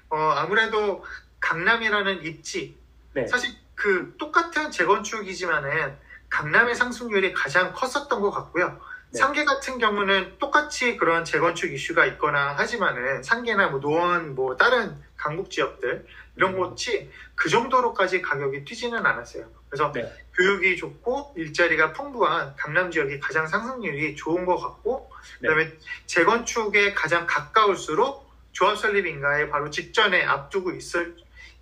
어, 0.10 0.18
아무래도 0.18 1.04
강남이라는 1.40 2.24
입지 2.24 2.78
네. 3.14 3.28
사실 3.28 3.54
그 3.76 4.16
똑같은 4.18 4.72
재건축이지만은 4.72 5.98
강남의 6.30 6.76
상승률이 6.76 7.34
가장 7.34 7.74
컸었던 7.74 8.22
것 8.22 8.32
같고요. 8.32 8.80
네. 9.12 9.20
상계 9.20 9.46
같은 9.46 9.78
경우는 9.78 10.38
똑같이 10.40 10.98
그런 10.98 11.24
재건축 11.24 11.72
이슈가 11.72 12.06
있거나 12.08 12.56
하지만은 12.58 13.22
상계나 13.22 13.68
뭐 13.68 13.80
노원 13.80 14.34
뭐 14.34 14.56
다른 14.58 14.96
강북 15.18 15.50
지역들 15.50 16.06
이런 16.36 16.54
음. 16.54 16.58
곳이 16.58 17.10
그 17.36 17.50
정도로까지 17.50 18.22
가격이 18.22 18.66
뛰지는 18.66 19.06
않았어요. 19.06 19.46
그래서 19.76 19.92
네. 19.92 20.10
교육이 20.36 20.78
좋고 20.78 21.34
일자리가 21.36 21.92
풍부한 21.92 22.56
강남 22.56 22.90
지역이 22.90 23.20
가장 23.20 23.46
상승률이 23.46 24.16
좋은 24.16 24.46
것 24.46 24.58
같고 24.58 25.12
네. 25.42 25.50
그다음에 25.50 25.72
재건축에 26.06 26.94
가장 26.94 27.28
가까울수록 27.28 28.26
조합 28.54 28.78
설립 28.78 29.06
인가에 29.06 29.50
바로 29.50 29.70
직전에 29.70 30.24
앞두고 30.24 30.72
있을 30.72 31.18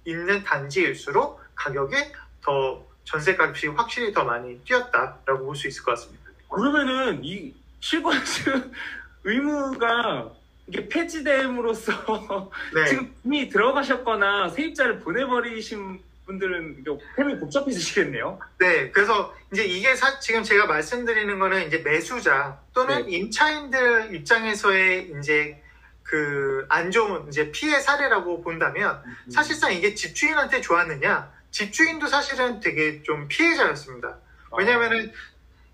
있는 0.05 0.43
단지일수록 0.43 1.41
가격이 1.55 1.95
더 2.41 2.85
전세 3.03 3.35
값이 3.35 3.67
확실히 3.67 4.13
더 4.13 4.23
많이 4.23 4.59
뛰었다라고 4.63 5.45
볼 5.45 5.55
수 5.55 5.67
있을 5.67 5.83
것 5.83 5.91
같습니다. 5.91 6.23
그러면은 6.49 7.23
이 7.23 7.53
실거주 7.79 8.71
의무가 9.25 10.29
이게 10.67 10.87
폐지됨으로써 10.87 11.91
네, 12.75 12.85
지금 12.85 13.13
이미 13.23 13.49
들어가셨거나 13.49 14.49
세입자를 14.49 14.99
보내버리신 14.99 15.99
분들은 16.25 16.83
템이 17.17 17.39
복잡해지시겠네요. 17.39 18.39
네. 18.59 18.91
그래서 18.91 19.33
이제 19.51 19.63
이게 19.65 19.95
사- 19.95 20.19
지금 20.19 20.43
제가 20.43 20.65
말씀드리는 20.67 21.37
거는 21.39 21.67
이제 21.67 21.79
매수자 21.79 22.59
또는 22.73 23.05
네. 23.05 23.11
임차인들 23.17 24.15
입장에서의 24.15 25.11
이제 25.19 25.61
그 26.03 26.65
안 26.69 26.91
좋은 26.91 27.27
이제 27.27 27.51
피해 27.51 27.79
사례라고 27.79 28.41
본다면 28.41 29.01
사실상 29.29 29.73
이게 29.73 29.93
집주인한테 29.95 30.61
좋았느냐? 30.61 31.31
집주인도 31.51 32.07
사실은 32.07 32.59
되게 32.59 33.01
좀 33.03 33.27
피해자였습니다. 33.27 34.17
왜냐면은 34.57 35.11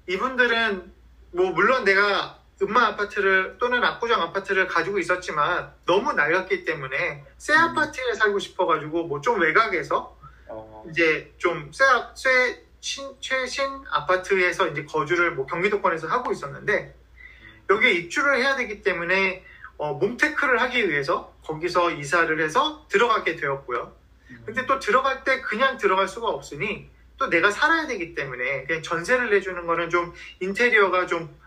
이분들은 0.08 0.92
뭐 1.32 1.52
물론 1.52 1.84
내가 1.84 2.40
음마 2.62 2.88
아파트를 2.88 3.58
또는 3.60 3.84
압구정 3.84 4.22
아파트를 4.22 4.68
가지고 4.68 5.00
있었지만 5.00 5.72
너무 5.86 6.12
낡았기 6.14 6.66
때문에 6.66 7.24
새 7.38 7.54
음. 7.54 7.60
아파트에 7.60 8.14
살고 8.16 8.40
싶어가지고 8.40 9.08
뭐 9.08 9.22
좀 9.22 9.40
외곽에서 9.40 9.98
어, 9.98 10.19
이제 10.90 11.34
좀새 11.38 11.84
새 12.16 12.64
신, 12.82 13.14
최신 13.20 13.66
아파트에서 13.92 14.68
이제 14.68 14.86
거주를 14.86 15.32
뭐 15.32 15.46
경기도권에서 15.46 16.08
하고 16.08 16.32
있었는데 16.32 16.96
여기에 17.70 17.92
입주를 17.92 18.38
해야 18.38 18.56
되기 18.56 18.82
때문에 18.82 19.44
어, 19.78 19.94
몸테크를 19.94 20.62
하기 20.62 20.90
위해서 20.90 21.34
거기서 21.44 21.92
이사를 21.92 22.40
해서 22.42 22.86
들어가게 22.90 23.36
되었고요. 23.36 23.96
근데 24.46 24.66
또 24.66 24.80
들어갈 24.80 25.24
때 25.24 25.42
그냥 25.42 25.78
들어갈 25.78 26.08
수가 26.08 26.28
없으니 26.28 26.90
또 27.18 27.30
내가 27.30 27.52
살아야 27.52 27.88
되기 27.88 28.14
때문에 28.16 28.64
그냥 28.66 28.82
전세를 28.82 29.30
내주는 29.30 29.66
거는 29.66 29.90
좀 29.90 30.14
인테리어가 30.40 31.06
좀 31.08 31.38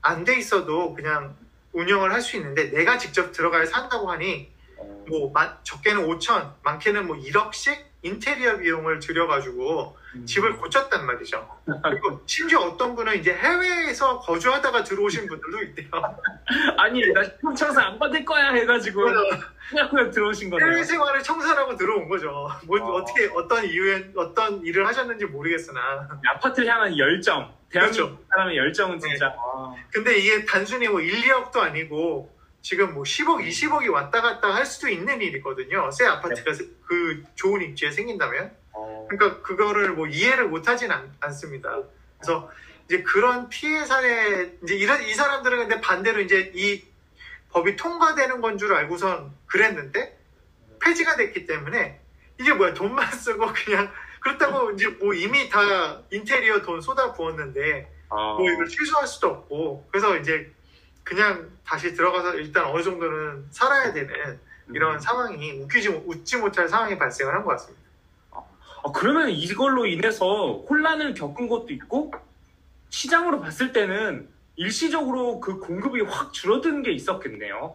안 0.00 0.22
돼 0.24 0.38
있어도 0.38 0.94
그냥 0.94 1.36
운영을 1.72 2.12
할 2.12 2.20
수 2.22 2.36
있는데 2.36 2.70
내가 2.70 2.96
직접 2.98 3.32
들어가야 3.32 3.66
산다고 3.66 4.10
하니 4.12 4.50
어, 4.76 5.04
뭐 5.08 5.32
마- 5.32 5.60
적게는 5.64 6.06
5천, 6.06 6.54
많게는 6.62 7.08
뭐 7.08 7.16
1억씩 7.16 7.76
인테리어 8.02 8.56
비용을 8.58 9.00
들여가지고 9.00 9.96
음. 10.14 10.24
집을 10.26 10.56
고쳤단 10.56 11.04
말이죠. 11.04 11.46
그리고 11.82 12.20
심지어 12.26 12.60
어떤 12.60 12.94
분은 12.94 13.16
이제 13.18 13.34
해외에서 13.34 14.20
거주하다가 14.20 14.84
들어오신 14.84 15.26
분들도 15.26 15.62
있대요. 15.64 15.90
아니 16.78 17.12
나 17.12 17.22
청사 17.54 17.82
안 17.86 17.98
받을 17.98 18.24
거야 18.24 18.52
해가지고 18.52 19.02
그냥 19.68 19.88
그냥 19.90 20.10
들어오신 20.10 20.48
거네요. 20.50 20.70
해외 20.70 20.84
생활을 20.84 21.22
청산하고 21.22 21.76
들어온 21.76 22.08
거죠. 22.08 22.48
뭐 22.66 22.80
어. 22.80 22.92
어떻게 22.94 23.28
어떤 23.34 23.64
이유에 23.64 24.12
어떤 24.16 24.64
일을 24.64 24.86
하셨는지 24.86 25.26
모르겠으나. 25.26 26.08
아파트를 26.34 26.68
향한 26.72 26.96
열정, 26.96 27.52
대한민국 27.68 27.96
그렇죠. 28.06 28.24
사람의 28.30 28.56
열정은 28.56 28.98
진짜 29.00 29.26
아, 29.26 29.74
근데 29.92 30.16
이게 30.18 30.44
단순히 30.44 30.88
뭐 30.88 31.00
1, 31.00 31.22
2억도 31.22 31.58
아니고 31.58 32.37
지금 32.68 32.92
뭐 32.92 33.02
10억, 33.02 33.42
20억이 33.48 33.90
왔다 33.90 34.20
갔다 34.20 34.54
할 34.54 34.66
수도 34.66 34.88
있는 34.90 35.22
일이거든요. 35.22 35.90
새 35.90 36.04
아파트가 36.04 36.52
세- 36.52 36.66
그 36.86 37.24
좋은 37.34 37.62
입지에 37.62 37.90
생긴다면. 37.90 38.54
어, 38.74 39.06
그러니까 39.08 39.40
그거를 39.40 39.92
뭐 39.92 40.06
이해를 40.06 40.48
못 40.48 40.68
하진 40.68 40.90
않, 40.90 41.10
않습니다. 41.18 41.80
그래서 42.18 42.50
이제 42.84 43.02
그런 43.02 43.48
피해 43.48 43.86
사례, 43.86 44.52
이제 44.62 44.74
이런, 44.74 45.02
이 45.02 45.14
사람들은 45.14 45.60
근데 45.60 45.80
반대로 45.80 46.20
이제 46.20 46.52
이 46.54 46.84
법이 47.52 47.76
통과되는 47.76 48.42
건 48.42 48.58
줄 48.58 48.74
알고선 48.74 49.32
그랬는데 49.46 50.18
폐지가 50.84 51.16
됐기 51.16 51.46
때문에 51.46 51.98
이게 52.38 52.52
뭐야 52.52 52.74
돈만 52.74 53.10
쓰고 53.16 53.50
그냥 53.54 53.90
그렇다고 54.20 54.72
이제 54.72 54.88
뭐 54.88 55.14
이미 55.14 55.48
다 55.48 56.02
인테리어 56.10 56.60
돈 56.60 56.82
쏟아 56.82 57.14
부었는데 57.14 57.90
어, 58.10 58.36
뭐 58.38 58.50
이걸 58.50 58.68
취소할 58.68 59.06
수도 59.06 59.28
없고 59.28 59.88
그래서 59.90 60.18
이제 60.18 60.52
그냥 61.12 61.48
다시 61.64 61.94
들어가서 61.94 62.34
일단 62.34 62.66
어느 62.66 62.82
정도는 62.82 63.46
살아야 63.50 63.94
되는 63.94 64.38
이런 64.74 64.96
음. 64.96 65.00
상황이 65.00 65.52
웃기지 65.52 65.88
못- 65.88 66.04
웃지 66.06 66.36
못할 66.36 66.68
상황이 66.68 66.98
발생을 66.98 67.32
한 67.32 67.42
것 67.44 67.52
같습니다. 67.52 67.82
아, 68.30 68.92
그러면 68.94 69.30
이걸로 69.30 69.86
인해서 69.86 70.62
혼란을 70.68 71.14
겪은 71.14 71.48
것도 71.48 71.68
있고 71.70 72.12
시장으로 72.90 73.40
봤을 73.40 73.72
때는 73.72 74.28
일시적으로 74.56 75.40
그 75.40 75.58
공급이 75.58 76.02
확 76.02 76.30
줄어든 76.34 76.82
게 76.82 76.92
있었겠네요. 76.92 77.74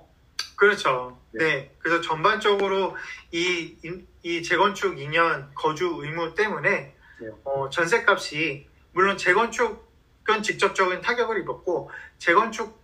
그렇죠. 0.55 1.17
네. 1.31 1.43
네. 1.43 1.75
그래서 1.79 2.01
전반적으로 2.01 2.95
이, 3.31 3.75
임- 3.83 4.07
이 4.21 4.43
재건축 4.43 4.95
2년 4.97 5.47
거주 5.55 5.87
의무 6.01 6.35
때문에 6.35 6.95
네. 7.19 7.27
어, 7.45 7.67
전세 7.71 8.05
값이 8.07 8.67
물론 8.91 9.17
재건축은 9.17 10.43
직접적인 10.43 11.01
타격을 11.01 11.39
입었고 11.41 11.89
재건축 12.19 12.82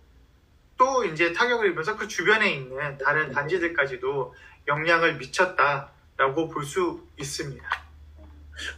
도 0.80 1.04
이제 1.04 1.30
타격을 1.34 1.72
입어서 1.72 1.94
그 1.94 2.08
주변에 2.08 2.54
있는 2.54 2.96
다른 2.96 3.28
네. 3.28 3.34
단지들까지도 3.34 4.34
영향을 4.66 5.16
미쳤다라고 5.16 6.48
볼 6.48 6.64
수 6.64 7.06
있습니다. 7.18 7.62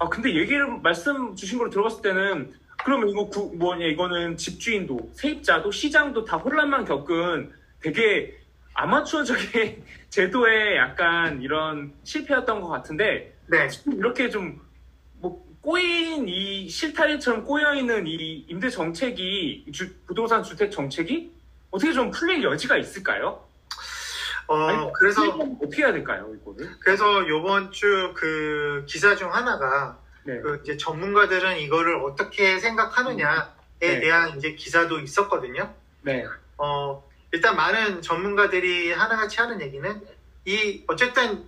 아 0.01 0.09
근데 0.09 0.35
얘기를 0.35 0.67
말씀 0.83 1.37
주신 1.37 1.59
걸 1.59 1.71
들어봤을 1.71 2.03
때는 2.03 2.53
그러면 2.85 3.09
이거 3.09 3.27
구- 3.29 3.55
뭐냐 3.55 3.87
이거는 3.87 4.37
집주인도 4.37 5.13
세입자도 5.15 5.71
시장도 5.71 6.25
다 6.25 6.39
혼란만 6.39 6.85
겪은 6.85 7.53
되게 7.81 8.37
아마추어적인 8.75 9.85
제도의 10.11 10.77
약간 10.79 11.41
이런 11.41 11.95
실패였던 12.03 12.61
것 12.63 12.69
같은데 12.69 13.33
네. 13.47 13.69
이렇게 13.97 14.29
좀 14.29 14.61
뭐 15.21 15.41
꼬인 15.61 16.29
이 16.29 16.69
실타래처럼 16.69 17.45
꼬여 17.45 17.77
있는 17.77 18.09
이 18.09 18.45
임대 18.49 18.69
정책이 18.69 19.67
주- 19.73 19.95
부동산 20.05 20.43
주택 20.43 20.73
정책이 20.73 21.32
어떻게 21.73 21.93
좀 21.93 22.11
풀릴 22.11 22.45
여지가 22.45 22.77
있을까요? 22.77 23.45
어, 24.47 24.57
아니, 24.69 24.93
그래서 24.95 25.23
풀리려면 25.23 25.57
어떻게 25.63 25.83
해야 25.83 25.93
될까요 25.93 26.33
이거를? 26.41 26.71
그래서 26.81 27.27
요번 27.29 27.73
주 27.73 28.13
그 28.15 28.85
기사 28.87 29.17
중 29.17 29.35
하나가 29.35 29.99
네. 30.25 30.39
그 30.41 30.61
이제 30.63 30.77
전문가들은 30.77 31.59
이거를 31.59 31.97
어떻게 31.97 32.59
생각하느냐에 32.61 33.47
네. 33.81 34.01
대한 34.01 34.37
이제 34.37 34.53
기사도 34.53 35.01
있었거든요. 35.01 35.75
네. 36.03 36.25
어, 36.59 37.03
일단 37.33 37.57
많은 37.57 38.03
전문가들이 38.03 38.93
하나같이 38.93 39.41
하는 39.41 39.61
얘기는 39.61 40.07
이 40.45 40.85
어쨌든 40.87 41.45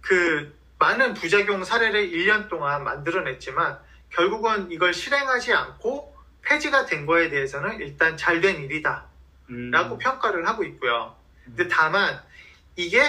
그 0.00 0.54
많은 0.78 1.14
부작용 1.14 1.64
사례를 1.64 2.10
1년 2.10 2.48
동안 2.48 2.84
만들어냈지만 2.84 3.78
결국은 4.10 4.70
이걸 4.70 4.94
실행하지 4.94 5.52
않고 5.52 6.14
폐지가 6.42 6.86
된 6.86 7.04
거에 7.06 7.28
대해서는 7.28 7.80
일단 7.80 8.16
잘 8.16 8.40
된 8.40 8.62
일이다 8.62 9.04
음. 9.06 9.09
라고 9.50 9.98
평가를 9.98 10.46
하고 10.46 10.62
있고요. 10.64 11.16
근데 11.44 11.66
다만 11.66 12.22
이게 12.76 13.02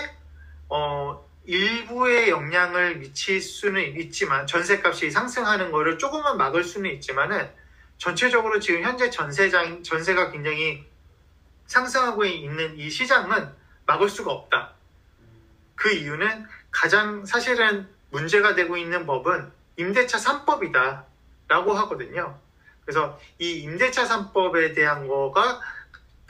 어 0.70 1.24
일부의 1.46 2.30
영향을 2.30 2.98
미칠 2.98 3.42
수는 3.42 4.00
있지만 4.00 4.48
전세값이 4.48 5.12
상승하는 5.12 5.72
거를 5.72 5.98
조금만 5.98 6.38
막을 6.38 6.64
수는 6.64 6.92
있지만은 6.94 7.50
전체적으로 7.98 8.60
지금 8.60 8.82
현재 8.82 9.10
전세장 9.10 9.84
전세가 9.84 10.32
굉장히 10.32 10.86
상승하고 11.68 12.26
있는 12.26 12.78
이 12.78 12.90
시장은 12.90 13.50
막을 13.86 14.10
수가 14.10 14.32
없다. 14.32 14.74
그 15.76 15.92
이유는 15.92 16.48
가장 16.72 17.26
사실은 17.26 17.88
문제가 18.10 18.56
되고 18.56 18.78
있는 18.78 19.06
법은 19.06 19.52
임대차 19.78 20.18
3법이다 20.18 21.06
라고 21.48 21.74
하거든요. 21.74 22.40
그래서 22.84 23.20
이 23.40 23.62
임대차 23.62 24.06
3법에 24.06 24.76
대한 24.76 25.08
거가 25.08 25.62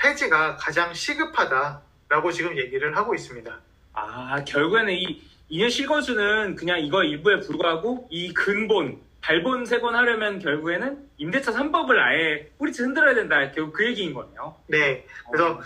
폐지가 0.01 0.55
가장 0.55 0.93
시급하다라고 0.93 2.31
지금 2.31 2.57
얘기를 2.57 2.95
하고 2.97 3.13
있습니다. 3.13 3.59
아, 3.93 4.43
결국에는 4.45 4.93
이 4.93 5.21
2년 5.51 5.69
실거주는 5.69 6.55
그냥 6.55 6.79
이거 6.79 7.03
일부에 7.03 7.39
불과하고 7.41 8.07
이 8.09 8.33
근본, 8.33 9.01
발본 9.21 9.65
세곤 9.65 9.95
하려면 9.95 10.39
결국에는 10.39 11.09
임대차 11.17 11.51
3법을 11.51 11.99
아예 11.99 12.49
뿌리째 12.57 12.83
흔들어야 12.83 13.13
된다. 13.13 13.51
결국 13.51 13.73
그 13.73 13.85
얘기인 13.85 14.13
거네요. 14.13 14.55
네. 14.67 15.05
그래서 15.29 15.61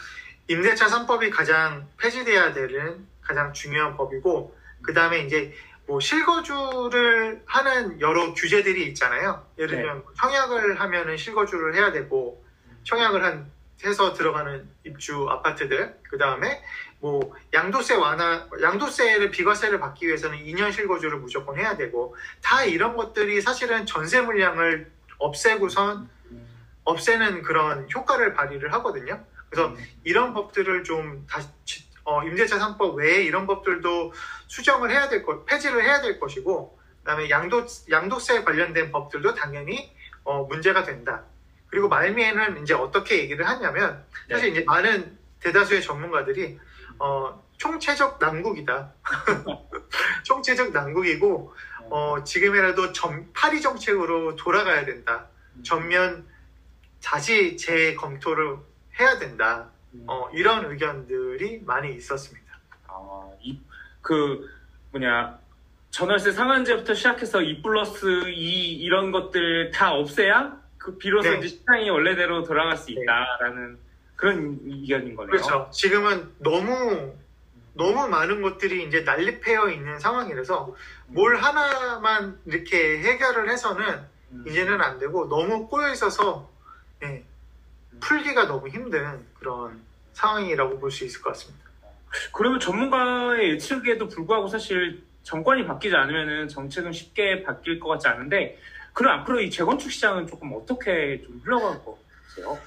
임대차 0.47 0.87
3법이 0.87 1.31
가장 1.31 1.87
폐지돼야 1.97 2.53
되는 2.53 3.07
가장 3.21 3.53
중요한 3.53 3.95
법이고, 3.95 4.55
그 4.81 4.93
다음에 4.93 5.19
이제 5.19 5.53
뭐 5.87 5.99
실거주를 5.99 7.43
하는 7.45 8.01
여러 8.01 8.33
규제들이 8.33 8.87
있잖아요. 8.87 9.45
예를 9.57 9.77
네. 9.77 9.83
들면 9.83 10.03
청약을 10.17 10.79
하면은 10.79 11.15
실거주를 11.15 11.75
해야 11.75 11.91
되고, 11.91 12.43
청약을 12.83 13.23
한 13.23 13.54
해서 13.83 14.13
들어가는 14.13 14.67
입주 14.83 15.27
아파트들, 15.29 15.99
그 16.09 16.17
다음에 16.17 16.63
뭐 16.99 17.35
양도세 17.53 17.95
완화, 17.95 18.47
양도세를 18.61 19.31
비과세를 19.31 19.79
받기 19.79 20.07
위해서는 20.07 20.37
2년 20.39 20.71
실거주를 20.71 21.19
무조건 21.19 21.57
해야 21.57 21.75
되고, 21.75 22.15
다 22.41 22.63
이런 22.63 22.95
것들이 22.95 23.41
사실은 23.41 23.85
전세 23.85 24.21
물량을 24.21 24.91
없애고선 25.17 26.09
없애는 26.83 27.41
그런 27.43 27.87
효과를 27.93 28.33
발휘를 28.33 28.73
하거든요. 28.73 29.23
그래서 29.49 29.75
이런 30.03 30.33
법들을 30.33 30.83
좀 30.83 31.25
다시 31.29 31.47
어, 32.03 32.23
임대차 32.23 32.59
3법 32.59 32.95
외에 32.95 33.23
이런 33.23 33.47
법들도 33.47 34.13
수정을 34.47 34.91
해야 34.91 35.09
될 35.09 35.23
것, 35.23 35.45
폐지를 35.45 35.83
해야 35.83 36.01
될 36.01 36.19
것이고, 36.19 36.77
그 37.03 37.03
다음에 37.03 37.29
양도 37.29 37.65
양도세 37.89 38.43
관련된 38.43 38.91
법들도 38.91 39.33
당연히 39.33 39.91
어, 40.23 40.43
문제가 40.43 40.83
된다. 40.83 41.23
그리고 41.75 41.89
말미에는 41.89 42.63
이제 42.63 42.73
어떻게 42.73 43.19
얘기를 43.19 43.45
하냐면 43.45 44.01
사실 44.31 44.51
이제 44.51 44.63
많은 44.63 45.17
대다수의 45.41 45.81
전문가들이 45.81 46.57
어, 46.99 47.43
총체적 47.57 48.17
난국이다. 48.17 48.93
총체적 50.23 50.71
난국이고 50.71 51.53
어, 51.89 52.23
지금이라도 52.23 52.93
전, 52.93 53.29
파리 53.33 53.59
정책으로 53.59 54.37
돌아가야 54.37 54.85
된다. 54.85 55.27
전면 55.63 56.25
다시 57.03 57.57
재검토를 57.57 58.55
해야 58.97 59.19
된다. 59.19 59.69
어, 60.07 60.29
이런 60.31 60.71
의견들이 60.71 61.63
많이 61.65 61.93
있었습니다. 61.93 62.57
아, 62.87 63.29
이, 63.41 63.59
그, 64.01 64.49
뭐냐, 64.91 65.39
전월세 65.89 66.31
상한제부터 66.31 66.93
시작해서 66.93 67.41
2 67.41 67.61
플러스 67.61 68.29
2 68.29 68.75
이런 68.77 69.11
것들 69.11 69.71
다 69.71 69.91
없애야 69.91 70.64
그 70.85 70.95
비로소 70.99 71.31
네. 71.31 71.39
이제 71.39 71.47
시장이 71.47 71.89
원래대로 71.89 72.43
돌아갈 72.43 72.77
수 72.77 72.85
네. 72.93 73.01
있다라는 73.01 73.79
그런 74.15 74.59
의견인 74.63 75.15
거네요. 75.15 75.31
그렇죠. 75.31 75.67
지금은 75.73 76.31
너무 76.37 77.11
너무 77.73 78.07
많은 78.07 78.43
것들이 78.43 78.83
이제 78.85 79.01
난립해어 79.01 79.69
있는 79.69 79.99
상황이라서 79.99 80.75
뭘 81.07 81.37
하나만 81.37 82.39
이렇게 82.45 82.99
해결을 82.99 83.49
해서는 83.49 83.99
음. 84.31 84.45
이제는 84.47 84.79
안 84.79 84.99
되고 84.99 85.27
너무 85.27 85.67
꼬여 85.67 85.91
있어서 85.91 86.51
예, 87.03 87.23
풀기가 87.99 88.45
너무 88.45 88.67
힘든 88.69 89.25
그런 89.39 89.81
상황이라고 90.13 90.79
볼 90.79 90.91
수 90.91 91.03
있을 91.03 91.19
것 91.23 91.31
같습니다. 91.31 91.65
그러면 92.31 92.59
전문가의 92.59 93.49
예측에도 93.53 94.07
불구하고 94.07 94.47
사실 94.47 95.03
정권이 95.23 95.65
바뀌지 95.65 95.95
않으면 95.95 96.47
정책은 96.47 96.91
쉽게 96.93 97.41
바뀔 97.41 97.79
것 97.79 97.89
같지 97.89 98.07
않은데 98.07 98.59
그럼 98.95 99.19
앞으로 99.19 99.41
이 99.41 99.51
재건축 99.51 99.91
시장은 99.91 100.25
조금 100.25 100.53
어떻게 100.53 101.21
좀 101.21 101.41
흘러갈 101.43 101.83
것 101.83 101.99
같아요? 102.29 102.57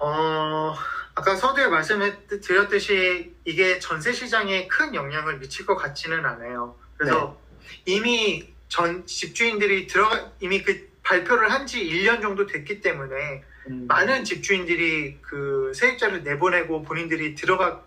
어, 0.00 0.74
아까 1.14 1.34
서두에 1.36 1.68
말씀드렸듯이 1.68 3.32
이게 3.44 3.78
전세 3.78 4.12
시장에 4.12 4.66
큰 4.66 4.94
영향을 4.94 5.38
미칠 5.38 5.64
것 5.64 5.76
같지는 5.76 6.26
않아요. 6.26 6.76
그래서 6.96 7.38
이미 7.84 8.52
전 8.68 9.06
집주인들이 9.06 9.86
들어가 9.86 10.32
이미 10.40 10.60
그 10.62 10.90
발표를 11.04 11.52
한 11.52 11.66
지 11.66 11.84
1년 11.88 12.20
정도 12.20 12.46
됐기 12.46 12.80
때문에 12.80 13.44
음, 13.68 13.86
많은 13.86 14.24
집주인들이 14.24 15.18
그 15.22 15.72
세입자를 15.74 16.24
내보내고 16.24 16.82
본인들이 16.82 17.36
들어가 17.36 17.84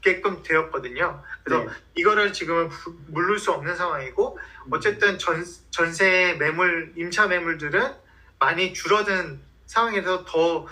게끔 0.00 0.42
되었거든요. 0.42 1.22
그래서 1.44 1.64
네. 1.64 1.70
이거를 1.96 2.32
지금은 2.32 2.68
부- 2.68 2.96
물을 3.08 3.38
수 3.38 3.52
없는 3.52 3.76
상황이고 3.76 4.38
어쨌든 4.70 5.18
전, 5.18 5.44
전세 5.70 6.36
매물, 6.38 6.94
임차 6.96 7.26
매물들은 7.26 7.92
많이 8.38 8.72
줄어든 8.72 9.40
상황에서 9.66 10.24
더 10.24 10.66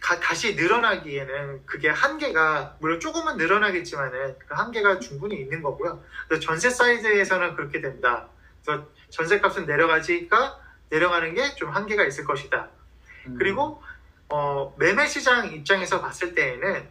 가- 0.00 0.20
다시 0.20 0.54
늘어나기에는 0.54 1.64
그게 1.64 1.88
한계가 1.88 2.76
물론 2.80 3.00
조금은 3.00 3.36
늘어나겠지만은 3.36 4.36
그 4.38 4.54
한계가 4.54 4.98
충분히 4.98 5.36
있는 5.36 5.62
거고요. 5.62 6.02
그래서 6.28 6.44
전세 6.44 6.68
사이드에서는 6.70 7.54
그렇게 7.56 7.80
된다. 7.80 8.28
그래서 8.64 8.86
전세 9.10 9.40
값은 9.40 9.64
내려가지가 9.66 10.60
내려가는 10.90 11.34
게 11.34 11.54
좀 11.56 11.70
한계가 11.70 12.04
있을 12.04 12.24
것이다. 12.24 12.68
음, 13.26 13.36
그리고 13.38 13.82
어, 14.28 14.74
매매 14.78 15.06
시장 15.06 15.52
입장에서 15.52 16.00
봤을 16.00 16.34
때에는 16.34 16.74
음, 16.76 16.88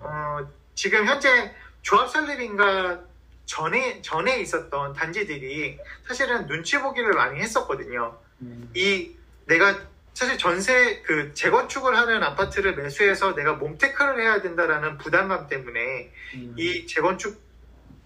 어, 0.00 0.46
지금 0.74 1.06
현재 1.06 1.54
조합 1.82 2.10
설립인가 2.10 3.00
전에 3.44 4.02
전에 4.02 4.40
있었던 4.40 4.92
단지들이 4.92 5.78
사실은 6.06 6.46
눈치 6.46 6.78
보기를 6.78 7.12
많이 7.12 7.40
했었거든요. 7.40 8.18
음, 8.42 8.70
이 8.74 9.14
내가 9.46 9.78
사실 10.14 10.36
전세 10.38 11.02
그 11.02 11.32
재건축을 11.34 11.96
하는 11.96 12.22
아파트를 12.22 12.74
매수해서 12.74 13.34
내가 13.34 13.52
몸테크를 13.54 14.20
해야 14.20 14.42
된다라는 14.42 14.98
부담감 14.98 15.46
때문에 15.46 16.10
음, 16.34 16.54
이 16.56 16.86
재건축 16.86 17.40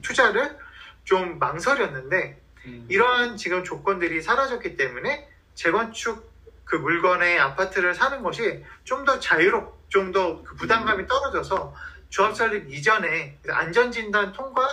투자를 0.02 0.58
좀 1.04 1.38
망설였는데 1.38 2.40
음, 2.66 2.86
이러한 2.90 3.36
지금 3.36 3.64
조건들이 3.64 4.20
사라졌기 4.20 4.76
때문에 4.76 5.26
재건축 5.54 6.28
그 6.64 6.76
물건의 6.76 7.38
아파트를 7.38 7.94
사는 7.94 8.22
것이 8.22 8.62
좀 8.84 9.04
더 9.04 9.18
자유롭, 9.18 9.79
좀 9.90 10.12
더 10.12 10.42
그 10.44 10.56
부담감이 10.56 11.06
떨어져서 11.06 11.74
조합 12.08 12.34
설립 12.34 12.72
이전에 12.72 13.38
안전진단 13.48 14.32
통과 14.32 14.66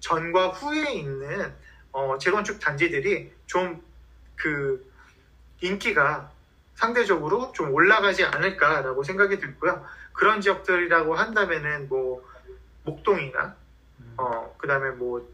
전과 0.00 0.48
후에 0.48 0.92
있는 0.92 1.54
어, 1.92 2.18
재건축 2.18 2.60
단지들이 2.60 3.32
좀 3.46 3.82
그 4.36 4.92
인기가 5.62 6.30
상대적으로 6.74 7.52
좀 7.52 7.72
올라가지 7.72 8.22
않을까라고 8.24 9.02
생각이 9.02 9.38
들고요. 9.38 9.84
그런 10.12 10.40
지역들이라고 10.42 11.14
한다면은 11.14 11.88
뭐 11.88 12.22
목동이나 12.84 13.56
음, 14.00 14.14
어, 14.18 14.54
그 14.58 14.68
다음에 14.68 14.90
뭐, 14.90 15.26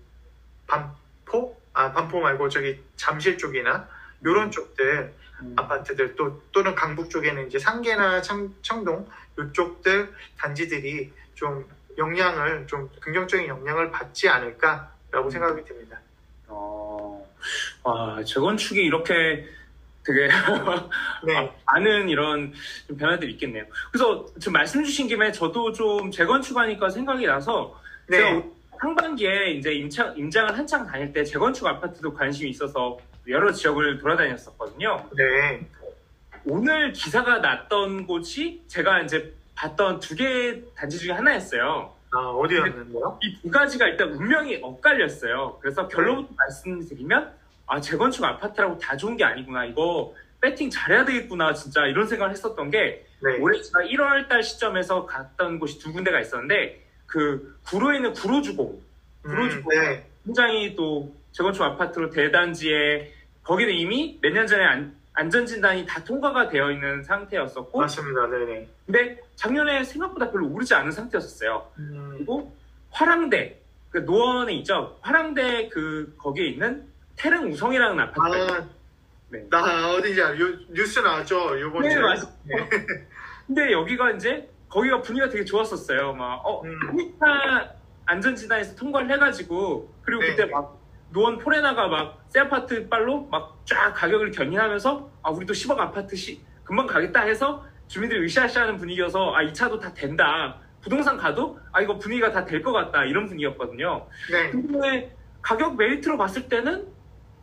반포? 0.69 1.61
아, 1.73 1.91
반포 1.93 2.21
말고 2.21 2.49
저기 2.49 2.81
잠실 2.97 3.37
쪽이나, 3.37 3.89
요런 4.25 4.51
쪽들, 4.51 5.13
음, 5.41 5.55
아파트들, 5.57 6.15
또, 6.17 6.41
또는 6.53 6.75
강북 6.75 7.11
쪽에는 7.11 7.47
이제 7.47 7.59
상계나 7.59 8.23
청, 8.23 8.53
청동, 8.63 9.07
요쪽들 9.39 10.13
단지들이 10.39 11.11
좀 11.35 11.65
영향을, 11.99 12.67
좀 12.67 12.89
긍정적인 13.01 13.49
영향을 13.49 13.91
받지 13.91 14.29
않을까라고 14.29 15.31
생각이 15.31 15.65
듭니다. 15.65 15.99
어, 16.49 17.27
아, 17.85 18.23
재건축이 18.25 18.81
이렇게 18.81 19.47
되게 20.05 20.29
네. 21.25 21.37
아, 21.37 21.51
많은 21.67 22.09
이런 22.09 22.53
좀 22.87 22.97
변화들이 22.97 23.33
있겠네요. 23.33 23.65
그래서 23.91 24.27
지금 24.39 24.55
말씀 24.55 24.85
주신 24.85 25.07
김에 25.07 25.31
저도 25.33 25.73
좀 25.73 26.11
재건축하니까 26.11 26.89
생각이 26.89 27.27
나서 27.27 27.81
네. 28.09 28.19
제가 28.19 28.43
상반기에 28.81 29.53
이제 29.53 29.73
임차, 29.73 30.13
임장을 30.17 30.59
한창 30.59 30.85
다닐 30.87 31.13
때 31.13 31.23
재건축 31.23 31.67
아파트도 31.67 32.13
관심이 32.13 32.51
있어서 32.51 32.99
여러 33.29 33.53
지역을 33.53 33.99
돌아다녔었거든요. 33.99 35.09
네. 35.17 35.67
오늘 36.45 36.93
기사가 36.93 37.39
났던 37.39 38.07
곳이 38.07 38.63
제가 38.67 39.03
이제 39.03 39.33
봤던 39.55 40.01
두 40.01 40.17
개 40.17 40.61
단지 40.75 40.99
중에 40.99 41.13
하나였어요. 41.13 41.93
아, 42.11 42.19
어디였는데요? 42.19 43.19
이 43.23 43.41
두 43.43 43.51
가지가 43.51 43.87
일단 43.87 44.11
운명이 44.13 44.59
엇갈렸어요. 44.63 45.59
그래서 45.61 45.87
결론부터 45.89 46.35
말씀드리면 46.37 47.33
아 47.67 47.81
재건축 47.81 48.25
아파트라고 48.25 48.79
다 48.79 48.97
좋은 48.97 49.17
게 49.17 49.25
아니구나. 49.25 49.65
이거 49.67 50.15
배팅 50.41 50.69
잘해야 50.69 51.05
되겠구나. 51.05 51.55
진짜 51.55 51.87
이런 51.87 52.07
생각을 52.09 52.33
했었던 52.33 52.71
게 52.71 53.07
네. 53.23 53.39
올해 53.39 53.61
제가 53.63 53.81
1월 53.81 54.29
달 54.29 54.43
시점에서 54.43 55.07
갔던 55.07 55.61
곳이 55.61 55.79
두 55.79 55.93
군데가 55.93 56.21
있었는데 56.21 56.83
그 57.07 57.57
구로에 57.67 57.97
있는 57.97 58.13
구로주공 58.13 58.83
음, 59.27 59.65
네. 59.71 60.05
굉장히 60.25 60.75
또 60.75 61.15
재건축 61.33 61.63
아파트로 61.63 62.11
대단지에 62.11 63.13
거기는 63.43 63.73
이미 63.75 64.19
몇 64.23 64.33
년 64.33 64.47
전에 64.47 64.65
안, 64.65 64.97
안전진단이 65.15 65.87
다 65.87 66.03
통과가 66.05 66.49
되어 66.49 66.71
있는 66.71 67.03
상태였었고 67.03 67.79
맞습니다. 67.81 68.27
네네. 68.29 68.69
근데 68.87 69.21
작년에 69.37 69.83
생각보다 69.85 70.31
별로 70.31 70.49
오르지 70.49 70.75
않은 70.75 70.93
상태였었어요. 70.93 71.67
음, 71.79 72.15
그리고 72.17 72.55
화랑대 72.91 73.59
그 73.91 73.99
노원에 73.99 74.55
있죠. 74.55 74.97
화랑대 75.01 75.69
그 75.69 76.15
거기에 76.19 76.47
있는 76.49 76.87
태릉 77.17 77.51
우성이라는 77.53 77.99
아파트. 78.01 78.21
아, 78.53 78.67
네. 79.29 79.47
나. 79.51 79.61
요, 80.39 80.59
뉴스 80.71 80.99
나왔죠? 81.01 81.61
요번 81.61 81.83
네, 81.83 81.91
주에. 81.91 82.01
맞아요. 82.01 82.23
근데 83.47 83.73
여기가 83.73 84.13
이제 84.13 84.49
거기가 84.69 85.03
분위기가 85.03 85.31
되게 85.31 85.45
좋았었어요. 85.45 86.15
막 86.15 86.41
어, 86.47 86.63
음. 86.65 86.75
안전진단에서 88.07 88.75
통과를 88.77 89.11
해가지고 89.11 89.93
그리고 90.03 90.23
네. 90.23 90.31
그때 90.31 90.47
막 90.47 90.79
노원 91.13 91.39
포레나가 91.39 91.89
막 91.89 92.23
새 92.29 92.41
아파트 92.41 92.89
빨로 92.89 93.27
막 93.31 93.61
쫙 93.67 93.93
가격을 93.93 94.31
견인하면서 94.31 95.11
아 95.23 95.31
우리도 95.31 95.53
10억 95.53 95.79
아파트 95.79 96.17
시 96.17 96.41
금방 96.65 96.87
가겠다 96.87 97.21
해서 97.21 97.63
주민들이 97.89 98.25
으쌰으쌰하는 98.25 98.79
분위기여서 98.79 99.35
아 99.35 99.43
이 99.43 99.53
차도 99.53 99.79
다 99.79 99.93
된다. 99.93 100.57
부동산 100.81 101.17
가도 101.19 101.59
아 101.73 101.81
이거 101.83 101.99
분위기가 101.99 102.31
다 102.33 102.45
될 102.47 102.63
것 102.63 102.73
같다 102.73 103.05
이런 103.05 103.27
분위기였거든요. 103.27 104.07
네. 104.31 104.51
근데 104.51 105.15
가격 105.43 105.77
메리트로 105.77 106.17
봤을 106.17 106.49
때는 106.49 106.87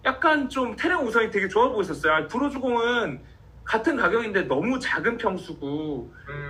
약간 0.05 0.49
좀 0.49 0.75
태릉 0.75 1.05
우선이 1.05 1.29
되게 1.29 1.47
좋아 1.47 1.69
보였었어요. 1.69 2.13
아, 2.13 2.27
불호주공은 2.27 3.21
같은 3.63 3.95
가격인데 3.95 4.43
너무 4.47 4.79
작은 4.79 5.17
평수고 5.17 6.11
음, 6.29 6.48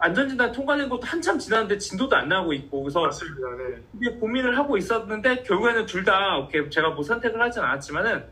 안전진단 0.00 0.52
통과된 0.52 0.88
것도 0.88 1.02
한참 1.06 1.38
지났는데 1.38 1.78
진도도 1.78 2.14
안 2.16 2.28
나오고 2.28 2.52
있고 2.54 2.82
그래서 2.84 3.00
맞습니다. 3.02 3.48
네. 3.56 3.82
이게 4.00 4.10
고민을 4.18 4.56
하고 4.56 4.76
있었는데 4.76 5.42
결국에는 5.42 5.86
둘 5.86 6.04
다 6.04 6.38
오케이 6.38 6.68
제가 6.70 6.90
뭐 6.90 7.02
선택을 7.02 7.40
하진 7.40 7.62
않았지만은 7.62 8.24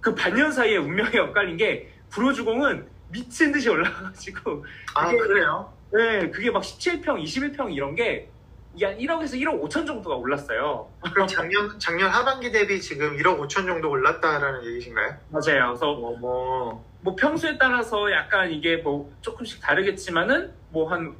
그 0.00 0.14
반년 0.14 0.50
사이에 0.52 0.76
운명이 0.76 1.16
엇갈린 1.18 1.56
게 1.56 1.90
불호주공은 2.10 2.86
미친 3.10 3.52
듯이 3.52 3.68
올라가가지고 3.70 4.64
아, 4.94 5.08
그래요? 5.10 5.72
네 5.92 6.30
그게 6.30 6.50
막 6.50 6.62
17평, 6.62 7.22
21평 7.22 7.72
이런 7.74 7.94
게 7.94 8.28
이게 8.74 8.86
한 8.86 8.98
1억에서 8.98 9.40
1억 9.40 9.62
5천 9.62 9.86
정도가 9.86 10.16
올랐어요. 10.16 10.90
그럼 11.12 11.28
작년 11.28 11.78
작년 11.78 12.10
하반기 12.10 12.50
대비 12.50 12.80
지금 12.80 13.16
1억 13.16 13.38
5천 13.38 13.66
정도 13.66 13.88
올랐다라는 13.88 14.64
얘기신가요? 14.66 15.14
맞아요. 15.30 15.66
그래서 15.68 15.90
어머. 15.92 16.82
뭐 17.04 17.14
평수에 17.14 17.58
따라서 17.58 18.10
약간 18.12 18.50
이게 18.50 18.78
뭐 18.78 19.12
조금씩 19.20 19.60
다르겠지만은 19.60 20.50
뭐 20.70 20.88
한 20.90 21.14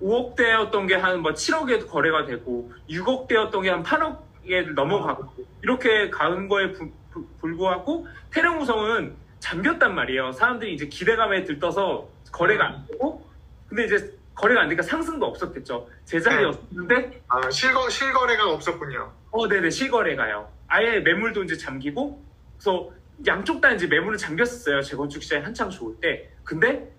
5억대였던 0.00 0.86
게 0.86 0.94
한 0.94 1.20
뭐 1.20 1.32
7억에도 1.32 1.88
거래가 1.88 2.24
되고 2.26 2.70
6억대였던 2.88 3.62
게 3.62 3.70
한 3.70 3.82
8억에 3.82 4.72
넘어가고 4.74 5.24
이렇게 5.62 6.10
가는 6.10 6.46
거에 6.48 6.72
부- 6.72 6.90
부- 7.10 7.26
불구하고 7.40 8.06
태릉우성은 8.30 9.16
잠겼단 9.40 9.94
말이에요. 9.96 10.30
사람들이 10.32 10.74
이제 10.74 10.86
기대감에 10.86 11.42
들떠서 11.44 12.08
거래가 12.30 12.66
안 12.66 12.86
되고 12.86 13.26
근데 13.68 13.84
이제 13.86 14.12
거래가 14.34 14.60
안 14.60 14.68
되니까 14.68 14.82
상승도 14.84 15.26
없었겠죠. 15.26 15.88
제자리였는데 16.04 17.22
아 17.28 17.50
실거 17.50 17.88
실거래가 17.88 18.48
없었군요. 18.52 19.12
어, 19.32 19.48
네네, 19.48 19.70
실거래가요. 19.70 20.48
아예 20.68 21.00
매물도 21.00 21.44
이제 21.44 21.56
잠기고, 21.56 22.22
그래서 22.56 22.90
양쪽 23.26 23.60
다 23.60 23.70
이제 23.72 23.86
매물을 23.86 24.18
잠겼었어요. 24.18 24.82
재건축 24.82 25.22
시장이 25.22 25.42
한창 25.42 25.70
좋을 25.70 25.96
때. 26.00 26.30
근데 26.44 26.90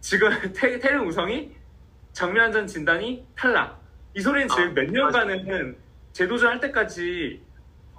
지금 0.00 0.28
태, 0.52 0.78
태릉 0.78 1.06
우성이 1.06 1.54
정면안전 2.12 2.66
진단이 2.66 3.24
탈락. 3.36 3.80
이 4.14 4.20
소리는 4.20 4.50
아, 4.50 4.54
지금 4.54 4.74
몇 4.74 4.90
년간은 4.90 5.76
재도전 6.12 6.48
할 6.52 6.60
때까지 6.60 7.40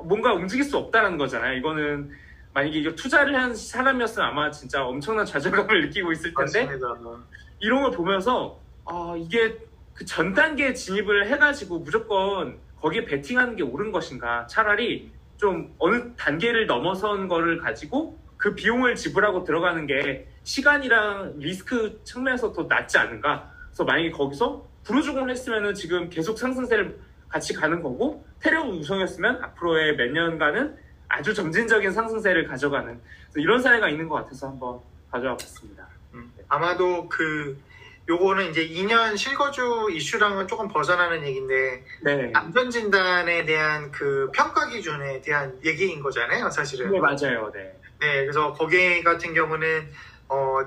뭔가 0.04 0.34
움직일 0.34 0.63
수 0.63 0.78
없다는 0.78 1.17
거잖아요. 1.17 1.58
이거는 1.58 2.12
만약에 2.54 2.78
이거 2.80 2.91
투자를 2.93 3.36
한 3.36 3.56
사람이었으면 3.56 4.28
아마 4.30 4.52
진짜 4.52 4.84
엄청난 4.86 5.26
좌절감을 5.26 5.88
느끼고 5.88 6.12
있을 6.12 6.34
텐데, 6.36 6.65
맞습니다. 6.65 7.23
이런 7.60 7.82
걸 7.82 7.91
보면서 7.91 8.60
아 8.86 9.15
이게 9.17 9.58
그 9.95 10.06
전 10.06 10.34
단계에 10.34 10.73
진입을 10.73 11.28
해가지고 11.28 11.80
무조건 11.80 12.58
거기에 12.82 13.06
베팅하는 13.06 13.56
게 13.56 13.63
옳은 13.63 13.91
것인가 13.91 14.45
차라리 14.47 15.12
좀 15.43 15.75
어느 15.77 16.15
단계를 16.15 16.67
넘어선 16.67 17.27
거를 17.27 17.58
가지고 17.58 18.17
그 18.38 18.56
비용을 18.56 18.95
지불하고 18.95 19.43
들어가는 19.43 19.86
게 19.88 20.25
시간이랑 20.43 21.34
리스크 21.38 21.99
측면에서 22.06 22.53
더 22.53 22.63
낫지 22.63 22.97
않은가. 22.97 23.51
그래서 23.67 23.84
만약에 23.84 24.12
거기서 24.12 24.65
불우주공을 24.86 25.29
했으면은 25.32 25.73
지금 25.73 26.10
계속 26.10 26.39
상승세를 26.39 26.97
같이 27.27 27.53
가는 27.53 27.84
거고 27.84 28.25
태력 28.39 28.69
우성이었으면 28.69 29.43
앞으로의 29.43 29.97
몇 29.97 30.12
년간은 30.13 30.77
아주 31.10 31.34
점진적인 31.34 31.91
상승세를 31.91 32.47
가져가는 32.47 32.97
이런 33.36 33.62
사례가 33.62 33.89
있는 33.89 34.08
것 34.08 34.15
같아서 34.15 34.47
한번 34.47 34.79
가져와 35.12 35.36
봤습니다. 35.36 35.86
음, 36.13 36.32
아마도 36.47 37.10
그 37.10 37.60
요거는 38.09 38.49
이제 38.51 38.67
2년 38.67 39.17
실거주 39.17 39.87
이슈랑은 39.91 40.47
조금 40.47 40.67
벗어나는 40.67 41.25
얘기인데 41.25 41.85
네. 42.01 42.31
안전 42.33 42.69
진단에 42.69 43.45
대한 43.45 43.91
그 43.91 44.29
평가 44.33 44.67
기준에 44.67 45.21
대한 45.21 45.57
얘기인 45.63 46.01
거잖아요, 46.01 46.49
사실은. 46.49 46.91
네, 46.91 46.99
맞아요. 46.99 47.49
네. 47.53 47.73
네, 47.99 48.21
그래서 48.21 48.51
거기 48.53 49.01
같은 49.03 49.33
경우는 49.33 49.89
어, 50.27 50.57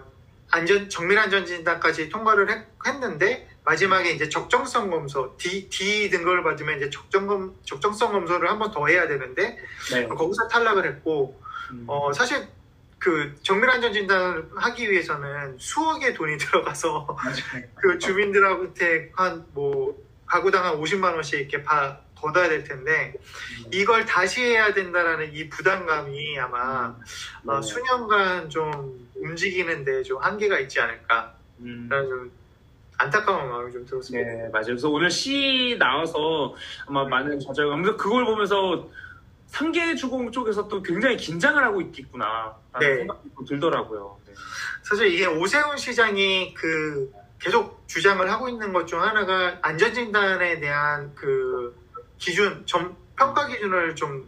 안전 0.51 0.88
정밀 0.88 1.18
안전 1.18 1.44
진단까지 1.44 2.09
통과를 2.09 2.49
했, 2.49 2.66
는데 3.01 3.46
마지막에 3.64 4.12
이제 4.12 4.29
적정성 4.29 4.88
검소 4.90 5.37
D, 5.37 5.68
D 5.68 6.09
등급을 6.09 6.42
받으면 6.44 6.77
이제 6.79 6.88
적정검 6.88 7.57
적정성 7.64 8.12
검소를 8.12 8.49
한 8.49 8.59
번 8.61 8.70
더 8.70 8.87
해야 8.87 9.07
되는데 9.09 9.59
네. 9.92 10.07
거기서 10.07 10.46
탈락을 10.49 10.87
했고 10.87 11.38
음, 11.72 11.85
어, 11.88 12.12
사실 12.12 12.46
그 13.07 13.33
정밀 13.45 13.71
안전 13.71 13.92
진단을 13.92 14.49
하기 14.57 14.90
위해서는 14.90 15.57
수억의 15.59 16.12
돈이 16.14 16.38
들어가서. 16.42 17.16
그 17.77 17.99
주민들한테 18.01 19.12
한 19.14 19.47
뭐 19.55 19.97
가구당 20.27 20.64
한 20.64 20.81
50만 20.81 21.14
원씩 21.14 21.38
이렇게 21.38 21.62
바, 21.62 22.01
걷어야 22.16 22.49
될 22.49 22.64
텐데 22.64 23.14
이걸 23.73 24.05
다시 24.07 24.42
해야 24.42 24.75
된다라는 24.75 25.33
이 25.33 25.49
부담감이 25.49 26.37
아마 26.40 26.97
어, 27.47 27.61
네. 27.61 27.62
수년간 27.62 28.51
좀 28.51 29.09
움직이는데 29.14 30.03
좀 30.03 30.21
한계가 30.21 30.59
있지 30.59 30.81
않을까라는 30.81 31.33
음, 31.61 31.88
좀 31.88 32.33
안타까운 32.99 33.49
마음이 33.49 33.73
좀 33.73 33.87
들었습니다. 33.87 34.29
네, 34.29 34.49
맞아요. 34.49 34.66
그래서 34.66 34.88
오늘 34.90 35.09
시 35.12 35.77
나와서 35.79 36.57
아마 36.88 37.05
많은 37.05 37.38
저자가 37.38 37.75
아무튼 37.75 37.97
그걸 37.97 38.25
보면서 38.25 38.88
상계 39.57 39.95
주공 39.95 40.31
쪽에서 40.31 40.69
또 40.69 40.83
굉장히 40.83 41.16
긴장을 41.16 41.62
하고 41.64 41.81
있겠구나 41.81 42.55
라는 42.75 42.88
네. 42.88 42.97
생각이 42.99 43.31
또 43.35 43.45
들더라고요. 43.45 44.21
네. 44.27 44.35
사실 44.83 45.07
이게 45.09 45.25
오세훈 45.25 45.79
시장이 45.79 46.53
그 46.53 47.11
계속 47.38 47.83
주장을 47.87 48.31
하고 48.31 48.51
있는 48.51 48.73
것 48.75 48.85
중 48.85 49.01
하나가 49.01 49.59
안전진단에 49.62 50.61
대한 50.61 51.14
그 51.14 51.75
기준, 52.19 52.64
점, 52.66 52.95
평가 53.16 53.47
기준을 53.47 53.95
좀 53.97 54.27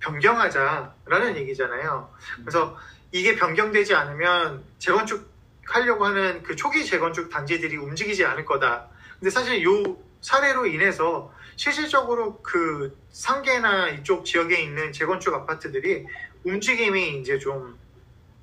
변경하자라는 0.00 1.36
얘기잖아요. 1.36 2.10
그래서 2.42 2.76
이게 3.10 3.36
변경되지 3.36 3.94
않으면 3.94 4.62
재건축 4.78 5.26
하려고 5.66 6.04
하는 6.04 6.42
그 6.42 6.54
초기 6.56 6.84
재건축 6.84 7.30
단지들이 7.30 7.76
움직이지 7.78 8.22
않을 8.24 8.44
거다. 8.44 8.86
근데 9.18 9.30
사실 9.30 9.62
요 9.64 9.96
사례로 10.20 10.66
인해서 10.66 11.32
실질적으로 11.58 12.38
그 12.40 12.96
상계나 13.10 13.88
이쪽 13.88 14.24
지역에 14.24 14.62
있는 14.62 14.92
재건축 14.92 15.34
아파트들이 15.34 16.06
움직임이 16.44 17.18
이제 17.18 17.36
좀, 17.36 17.76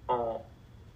어, 0.05 0.45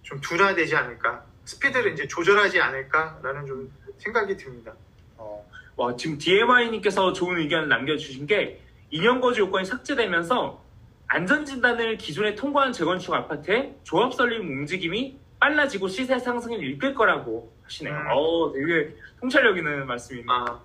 좀 0.02 0.20
둔화되지 0.20 0.76
않을까. 0.76 1.24
스피드를 1.46 1.94
이제 1.94 2.06
조절하지 2.06 2.60
않을까라는 2.60 3.46
좀 3.46 3.72
생각이 3.96 4.36
듭니다. 4.36 4.74
어, 5.16 5.50
와, 5.76 5.96
지금 5.96 6.18
DMI님께서 6.18 7.14
좋은 7.14 7.38
의견을 7.38 7.70
남겨주신 7.70 8.26
게 8.26 8.60
2년 8.92 9.22
거주 9.22 9.40
요건이 9.40 9.64
삭제되면서 9.64 10.62
안전진단을 11.06 11.96
기존에 11.96 12.34
통과한 12.34 12.74
재건축 12.74 13.14
아파트의 13.14 13.76
조합 13.82 14.12
설립 14.12 14.40
움직임이 14.40 15.18
빨라지고 15.38 15.88
시세 15.88 16.18
상승을 16.18 16.62
이끌 16.64 16.94
거라고 16.94 17.50
하시네요. 17.70 17.94
음. 17.94 18.06
어, 18.10 18.52
되게 18.52 18.94
통찰력 19.20 19.56
있는 19.56 19.86
말씀입니다. 19.86 20.32
아, 20.32 20.60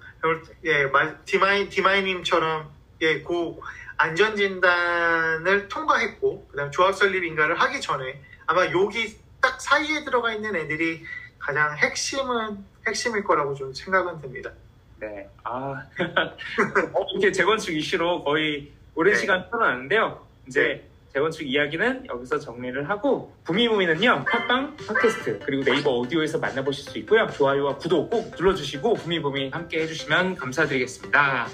예, 0.64 0.86
마- 0.88 1.16
디마이, 1.26 1.70
디마이님처럼, 1.70 2.70
예, 3.02 3.22
고 3.22 3.62
안전 3.98 4.36
진단을 4.36 5.68
통과했고, 5.68 6.48
그 6.52 6.58
다음 6.58 6.72
조합 6.72 6.96
설립 6.96 7.24
인가를 7.24 7.60
하기 7.62 7.80
전에 7.80 8.22
아마 8.48 8.66
여기 8.72 9.16
딱 9.42 9.62
사이에 9.62 10.04
들어가 10.04 10.34
있는 10.34 10.56
애들이 10.56 11.04
가장 11.40 11.78
핵심은, 11.78 12.66
핵심일 12.88 13.24
거라고 13.24 13.54
좀 13.54 13.74
생각은 13.74 14.20
듭니다. 14.20 14.52
네. 15.00 15.30
아, 15.44 15.84
어, 16.94 17.06
이렇게 17.14 17.32
재건축 17.32 17.76
이슈로 17.76 18.24
거의 18.24 18.72
오랜 18.96 19.14
네. 19.14 19.20
시간 19.20 19.50
풀어놨는데요. 19.50 20.26
이제 20.48 20.88
재건축 21.16 21.48
이야기는 21.48 22.08
여기서 22.08 22.40
정리를 22.40 22.90
하고 22.90 23.34
부미부미는요 23.46 24.26
팟빵 24.26 24.76
팟캐스트 24.76 25.40
그리고 25.46 25.64
네이버 25.64 25.92
오디오에서 25.92 26.40
만나보실 26.40 26.92
수 26.92 26.98
있고요. 27.00 27.26
좋아요와 27.28 27.78
구독 27.78 28.10
꼭 28.10 28.34
눌러주시고 28.38 28.96
부미부미 28.96 29.50
함께 29.50 29.82
해주시면 29.84 30.36
감사드리겠습니다 30.36 31.48